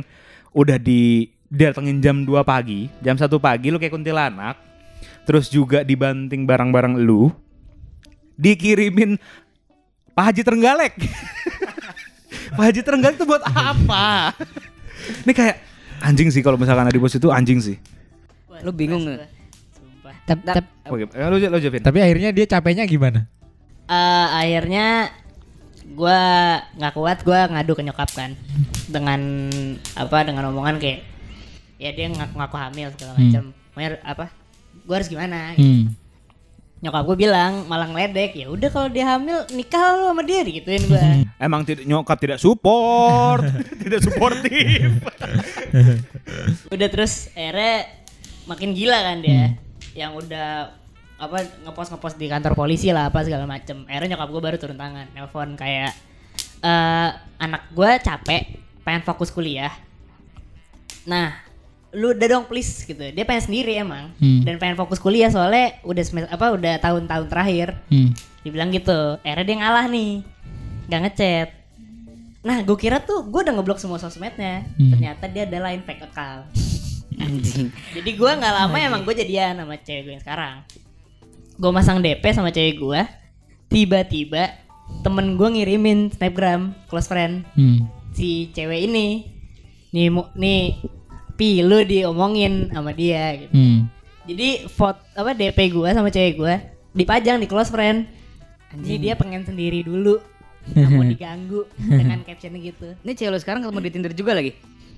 [0.56, 4.56] udah di datengin jam 2 pagi, jam 1 pagi lu kayak kuntilanak,
[5.28, 7.28] terus juga dibanting barang-barang lu,
[8.40, 9.20] dikirimin
[10.16, 10.96] Pak Haji Trenggalek.
[12.56, 14.32] Pak Haji Trenggalek itu buat apa?
[15.28, 15.58] Ini kayak
[16.02, 17.78] anjing sih kalau misalkan ada di bos itu anjing sih.
[18.64, 19.30] Lu bingung nggak?
[19.76, 20.16] Sumpah.
[20.28, 20.66] Tap, tap.
[20.90, 21.84] Oke, eh, lu lu jawabin.
[21.84, 23.28] Tapi akhirnya dia capeknya gimana?
[23.90, 25.10] Eh, akhirnya
[25.98, 26.20] gua
[26.78, 28.32] nggak kuat gua ngadu ke nyokap kan
[28.86, 29.50] dengan
[29.98, 31.02] apa dengan omongan kayak
[31.82, 33.44] ya dia ngaku-ngaku hamil segala macam
[33.74, 34.26] Pokoknya apa
[34.86, 35.66] gua harus gimana gitu.
[35.66, 35.86] Hmm.
[36.80, 40.84] Nyokap gue bilang malah ngeledek ya udah kalau dia hamil nikah lu sama dia gituin
[40.88, 41.04] gua.
[41.46, 43.44] Emang tidak nyokap tidak support,
[43.84, 44.88] tidak suportif.
[46.76, 47.84] udah terus akhirnya
[48.48, 49.60] makin gila kan dia.
[49.92, 50.48] Yang udah
[51.20, 53.84] apa ngepost ngepost di kantor polisi lah apa segala macem.
[53.84, 55.92] Akhirnya nyokap gue baru turun tangan nelpon kayak
[56.64, 57.10] eh
[57.44, 58.56] anak gue capek
[58.88, 59.76] pengen fokus kuliah.
[61.04, 61.49] Nah
[61.90, 63.02] lu udah dong please gitu.
[63.02, 64.14] Dia pengen sendiri emang.
[64.22, 64.46] Hmm.
[64.46, 67.68] dan pengen fokus kuliah soalnya udah semester apa udah tahun-tahun terakhir.
[67.90, 68.14] Hmm.
[68.46, 69.18] dibilang gitu.
[69.26, 70.12] Akhirnya dia ngalah nih.
[70.90, 71.50] Nggak ngechat.
[72.46, 74.70] Nah gue kira tuh gue udah ngeblok semua sosmednya.
[74.78, 74.94] Hmm.
[74.94, 76.46] ternyata dia ada lain fake account.
[77.20, 77.68] Anjing.
[77.92, 80.56] jadi gue nggak lama emang gue jadian sama cewek gue yang sekarang.
[81.60, 83.02] Gue masang DP sama cewek gue
[83.70, 84.56] tiba-tiba
[85.06, 87.44] temen gue ngirimin snapgram close friend.
[87.58, 87.90] Hmm.
[88.14, 89.26] si cewek ini.
[89.90, 90.62] Nih nih
[91.40, 93.88] pi lu diomongin sama dia gitu Hmm.
[94.28, 96.56] jadi foto apa DP gue sama cewek gue
[96.92, 98.04] dipajang di close friend.
[98.72, 100.20] Ini dia pengen sendiri dulu.
[100.70, 102.94] Nggak mau diganggu dengan captionnya gitu.
[103.00, 104.52] Ini cewek lu sekarang ketemu di Tinder juga lagi.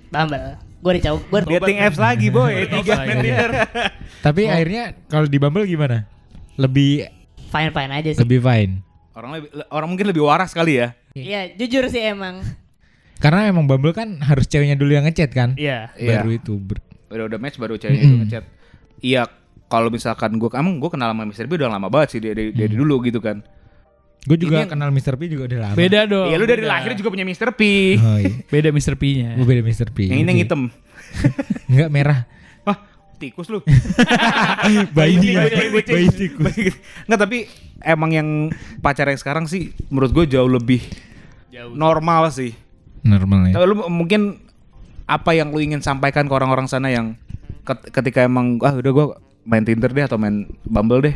[0.08, 0.60] Bumble.
[0.82, 1.20] Gue udah coba.
[1.22, 3.50] Gue Dating apps lagi boy, tiga Tinder.
[4.26, 6.04] Tapi akhirnya kalau di Bumble gimana?
[6.56, 7.08] Lebih
[7.48, 8.20] fine fine aja sih.
[8.20, 8.84] lebih fine.
[9.12, 10.96] Orang lebih, orang mungkin lebih waras kali ya.
[11.12, 12.44] Iya jujur sih emang.
[13.22, 15.54] Karena emang Bumble kan harus ceweknya dulu yang ngechat kan?
[15.56, 15.94] Iya.
[15.94, 16.20] Iya.
[16.20, 16.54] Baru itu.
[16.58, 18.44] ber- Udah udah match baru ceweknya itu ngechat.
[19.00, 19.30] Iya,
[19.68, 21.46] kalau misalkan gue, emang gue kenal sama Mr.
[21.46, 23.40] B udah lama banget sih dari, dari, dari dulu gitu kan.
[24.22, 25.18] Gue juga Ini- kenal Mr.
[25.18, 25.76] P juga udah lama.
[25.76, 26.30] Beda dong.
[26.30, 26.72] Iya lu dari beda.
[26.72, 27.50] lahir juga punya Mr.
[27.52, 27.62] P.
[27.98, 28.34] Oh iya.
[28.48, 28.94] Beda Mr.
[28.96, 29.34] P-nya.
[29.34, 29.90] Gue beda Mr.
[29.90, 29.98] P.
[30.08, 30.62] Yang ini yang hitam.
[31.72, 32.20] Enggak merah.
[32.62, 32.78] Wah,
[33.18, 33.60] tikus lu.
[34.98, 35.36] Bayi kucing.
[35.88, 36.42] Bayi tikus.
[36.48, 37.38] Bayi- Nggak tapi
[37.82, 38.30] emang yang
[38.80, 40.80] pacar yang sekarang sih menurut gue jauh lebih
[41.74, 42.54] normal sih.
[43.02, 43.54] Normal ya.
[43.56, 44.38] Tapi lu mungkin
[45.06, 47.18] apa yang lu ingin sampaikan ke orang-orang sana yang
[47.62, 49.06] ket- ketika emang ah udah gue
[49.44, 51.16] main Tinder deh atau main Bumble deh.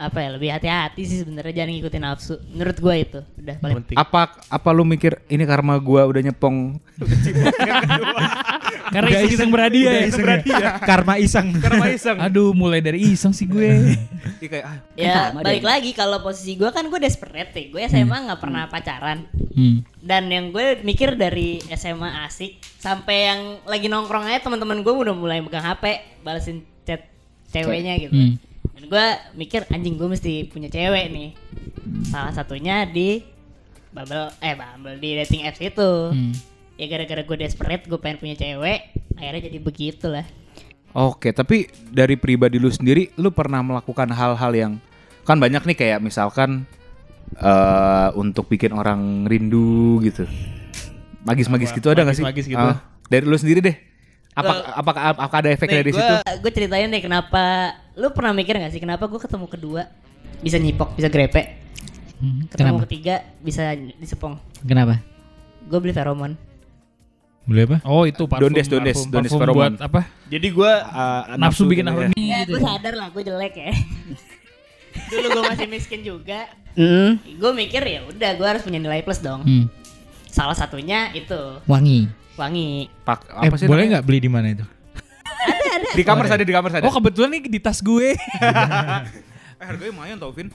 [0.00, 2.34] Apa ya lebih hati-hati sih sebenarnya jangan ngikutin nafsu.
[2.48, 3.76] Menurut gue itu udah paling.
[3.92, 6.80] Apa apa lu mikir ini karma gua udah nyepong
[8.90, 10.02] Karena iseng-iseng berhadiah ya.
[10.10, 10.70] Iseng ya.
[10.90, 11.46] Karma iseng.
[11.62, 12.18] karma iseng.
[12.26, 13.94] Aduh, mulai dari iseng sih gue.
[14.42, 15.70] Kayak ah, Ya balik deh.
[15.70, 17.64] lagi kalau posisi gue kan gue desperate ya.
[17.70, 19.30] Gue SMA nggak pernah pacaran.
[19.54, 19.86] Hmm.
[20.02, 25.14] Dan yang gue mikir dari SMA asik sampai yang lagi nongkrong aja teman-teman gue udah
[25.14, 27.06] mulai megang HP, balesin chat
[27.54, 28.14] ceweknya gitu.
[28.14, 28.34] Hmm.
[28.74, 29.06] Dan gue
[29.38, 31.30] mikir anjing gue mesti punya cewek nih.
[32.10, 33.22] Salah satunya di
[33.90, 35.92] Bumble eh Bumble di dating apps itu.
[36.10, 36.34] Hmm.
[36.80, 40.24] Ya gara-gara gue desperate gue pengen punya cewek, akhirnya jadi begitulah.
[40.96, 44.72] Oke, tapi dari pribadi lu sendiri, lu pernah melakukan hal-hal yang
[45.28, 46.64] kan banyak nih kayak misalkan
[47.36, 50.24] eh untuk bikin orang rindu gitu.
[51.22, 52.24] Magis-magis gitu ada nggak sih?
[52.24, 52.64] Magis-magis gitu.
[52.64, 52.80] Ah,
[53.12, 53.76] dari lu sendiri deh.
[54.32, 56.14] Apa apakah apakah ada efek dari situ?
[56.40, 59.84] Gue ceritain deh kenapa lu pernah mikir gak sih kenapa gue ketemu kedua
[60.40, 61.60] bisa nyipok, bisa grepe.
[62.18, 62.48] Hmm.
[62.48, 62.84] Ketemu Kenapa?
[62.88, 63.14] ketiga
[63.44, 64.40] bisa disepong.
[64.64, 64.96] Kenapa?
[65.68, 66.49] Gue beli feromon.
[67.42, 67.76] Boleh apa?
[67.82, 68.46] Oh, itu parfum.
[68.46, 70.00] Dondes, dondes, parfum, dondes parfum buat apa?
[70.26, 72.08] Jadi gua uh, Nafsu bikin gitu apa ya.
[72.10, 72.50] nih Ya, gitu.
[72.52, 73.70] gue sadar lah gue jelek ya.
[75.08, 76.46] Dulu gue masih miskin juga.
[76.70, 79.42] Hmm, Gue mikir ya udah gue harus punya nilai plus dong.
[79.42, 79.66] Hmm.
[80.26, 82.06] Salah satunya itu wangi.
[82.38, 82.86] wangi.
[83.02, 84.62] Pak, Eh, apa sih boleh nggak beli di mana itu?
[85.90, 86.86] Di kamar saja, di kamar saja.
[86.86, 88.14] Oh, kebetulan nih di tas gue.
[89.60, 90.48] eh, harganya lumayan tau, Vin.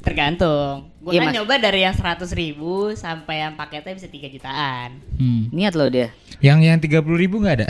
[0.00, 0.90] Tergantung.
[0.98, 1.34] Gue Iya, kan Mas.
[1.36, 4.98] nyoba dari yang 100 ribu sampai yang paketnya bisa 3 jutaan.
[5.14, 5.46] Hmm.
[5.50, 6.10] Niat loh dia.
[6.38, 7.68] Yang yang 30 ribu nggak ada?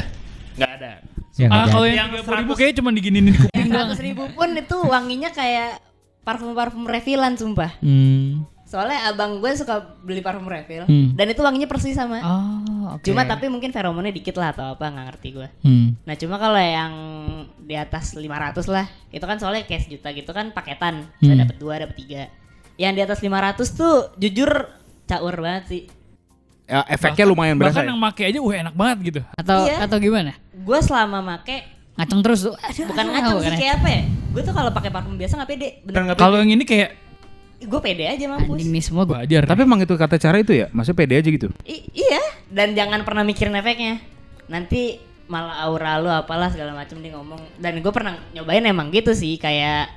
[0.54, 0.92] Nggak ada.
[1.32, 1.96] Ya, Ah kalau jadi.
[1.96, 3.88] yang 30 ribu kayaknya cuma diginin di kuping doang.
[3.90, 5.80] 100 ribu pun itu wanginya kayak
[6.22, 7.72] parfum-parfum refillan sumpah.
[7.80, 8.44] Hmm.
[8.72, 11.12] Soalnya abang gue suka beli parfum refill Hmm.
[11.12, 12.24] dan itu wanginya persis sama.
[12.24, 13.04] Oh, oke.
[13.04, 15.48] Cuma tapi mungkin feromonnya dikit lah atau apa nggak ngerti gue.
[15.60, 15.92] Hmm.
[16.02, 16.92] Nah cuma kalau yang
[17.60, 21.44] di atas 500 lah itu kan soalnya kayak sejuta gitu kan paketan bisa Hmm.
[21.44, 22.22] dapat dua dapat tiga.
[22.74, 24.48] Yang di atas 500 tuh jujur
[25.04, 25.82] caur banget sih.
[26.64, 27.76] Ya, efeknya lumayan berasa.
[27.76, 27.90] Bahkan ya?
[27.92, 29.20] yang make aja wah enak banget gitu.
[29.36, 29.84] atau Iya.
[29.84, 30.32] atau gimana?
[30.56, 32.56] Gue selama make Ngaceng terus tuh.
[32.56, 33.58] Aduh, bukan ngaceng sih ya?
[33.58, 34.02] kayak apa ya?
[34.32, 35.68] Gue tuh kalau pakai parfum biasa nggak pede.
[35.84, 36.88] Bener Kalau yang ini kayak
[37.62, 38.58] gue pede aja mampus.
[38.58, 39.14] Anjing nih semua gue.
[39.14, 39.42] wajar.
[39.44, 40.66] Tapi emang itu kata cara itu ya?
[40.70, 41.48] Maksudnya pede aja gitu?
[41.64, 44.02] I- iya, dan jangan pernah mikirin efeknya.
[44.46, 44.98] Nanti
[45.30, 47.40] malah aura lu apalah segala macem dia ngomong.
[47.56, 49.88] Dan gue pernah nyobain emang gitu sih kayak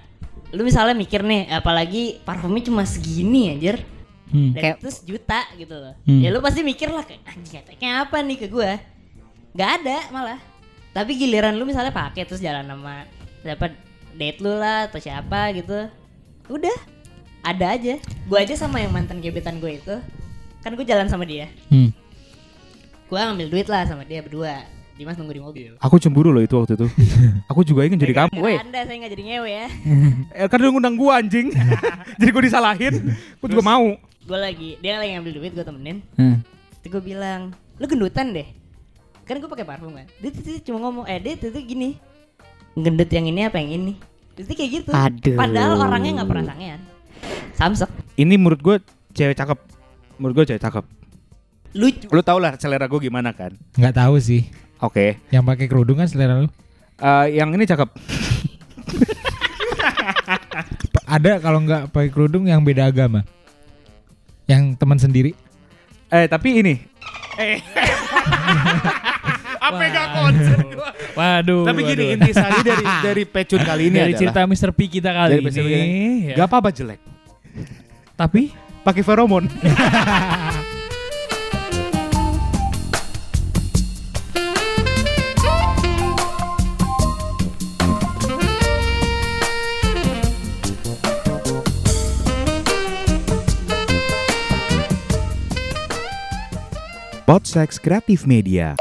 [0.54, 3.84] lu misalnya mikir nih, apalagi parfumnya cuma segini anjir.
[4.32, 4.56] Hmm.
[4.56, 5.94] Dan Kayak- itu sejuta gitu loh.
[6.08, 6.22] Hmm.
[6.24, 8.72] Ya lu pasti mikir lah kayak anjing efeknya apa nih ke gue.
[9.54, 10.40] Gak ada malah.
[10.92, 13.04] Tapi giliran lu misalnya pakai terus jalan sama
[13.44, 13.76] dapat
[14.16, 15.92] date lu lah atau siapa gitu.
[16.48, 16.74] Udah
[17.46, 17.96] ada aja.
[18.26, 19.96] Gue aja sama yang mantan gebetan gue itu.
[20.60, 21.94] Kan gue jalan sama dia Hmm.
[23.06, 24.66] gua ngambil duit lah sama dia berdua
[24.96, 26.88] Dimas nunggu di mobil Aku cemburu loh itu waktu itu.
[27.52, 28.34] Aku juga ingin jadi kamu.
[28.34, 29.68] Gara anda saya nggak jadi ngewe ya
[30.42, 31.54] Eh, kan dia ngundang gua anjing.
[32.20, 32.94] jadi gua disalahin.
[33.38, 33.94] Gua juga mau.
[34.26, 36.42] gue lagi dia lagi ngambil duit gue temenin Hmm.
[36.82, 38.50] terus gue bilang lu gendutan deh
[39.22, 42.02] kan gue pakai parfum kan dia tuh cuma ngomong eh dia tuh tuh gini
[42.74, 43.94] gendut yang ini apa yang ini
[44.34, 45.38] terus dia kayak gitu Aduh.
[45.38, 46.82] padahal orangnya nggak pernah sangean
[47.56, 48.76] samsek Ini menurut gua
[49.12, 49.60] cewek cakep.
[50.20, 50.86] Menurut gua cewek cakep.
[51.76, 53.52] lucu Lu tau lah selera gua gimana kan?
[53.76, 54.48] Nggak tahu sih.
[54.80, 55.20] Oke.
[55.32, 56.48] Yang pakai kerudung kan selera lu.
[57.00, 57.90] Eh, yang ini cakep.
[61.16, 63.24] Ada kalau nggak pakai kerudung yang beda agama.
[64.48, 65.36] Yang teman sendiri.
[66.12, 66.76] Eh, tapi ini.
[67.36, 67.60] Eh.
[69.66, 70.94] Apa gak konsen gua?
[71.18, 71.66] Waduh.
[71.66, 72.16] Tapi gini waduh.
[72.22, 74.70] intisari dari dari pecun kali ini dari adalah cerita Mr.
[74.78, 75.50] P kita kali Dari ini.
[75.50, 75.74] P kita.
[75.74, 76.36] ya.
[76.38, 77.02] Gak apa-apa jelek.
[78.16, 79.50] Tapi Pakai feromon.
[97.26, 98.78] Podsex Kreatif Media.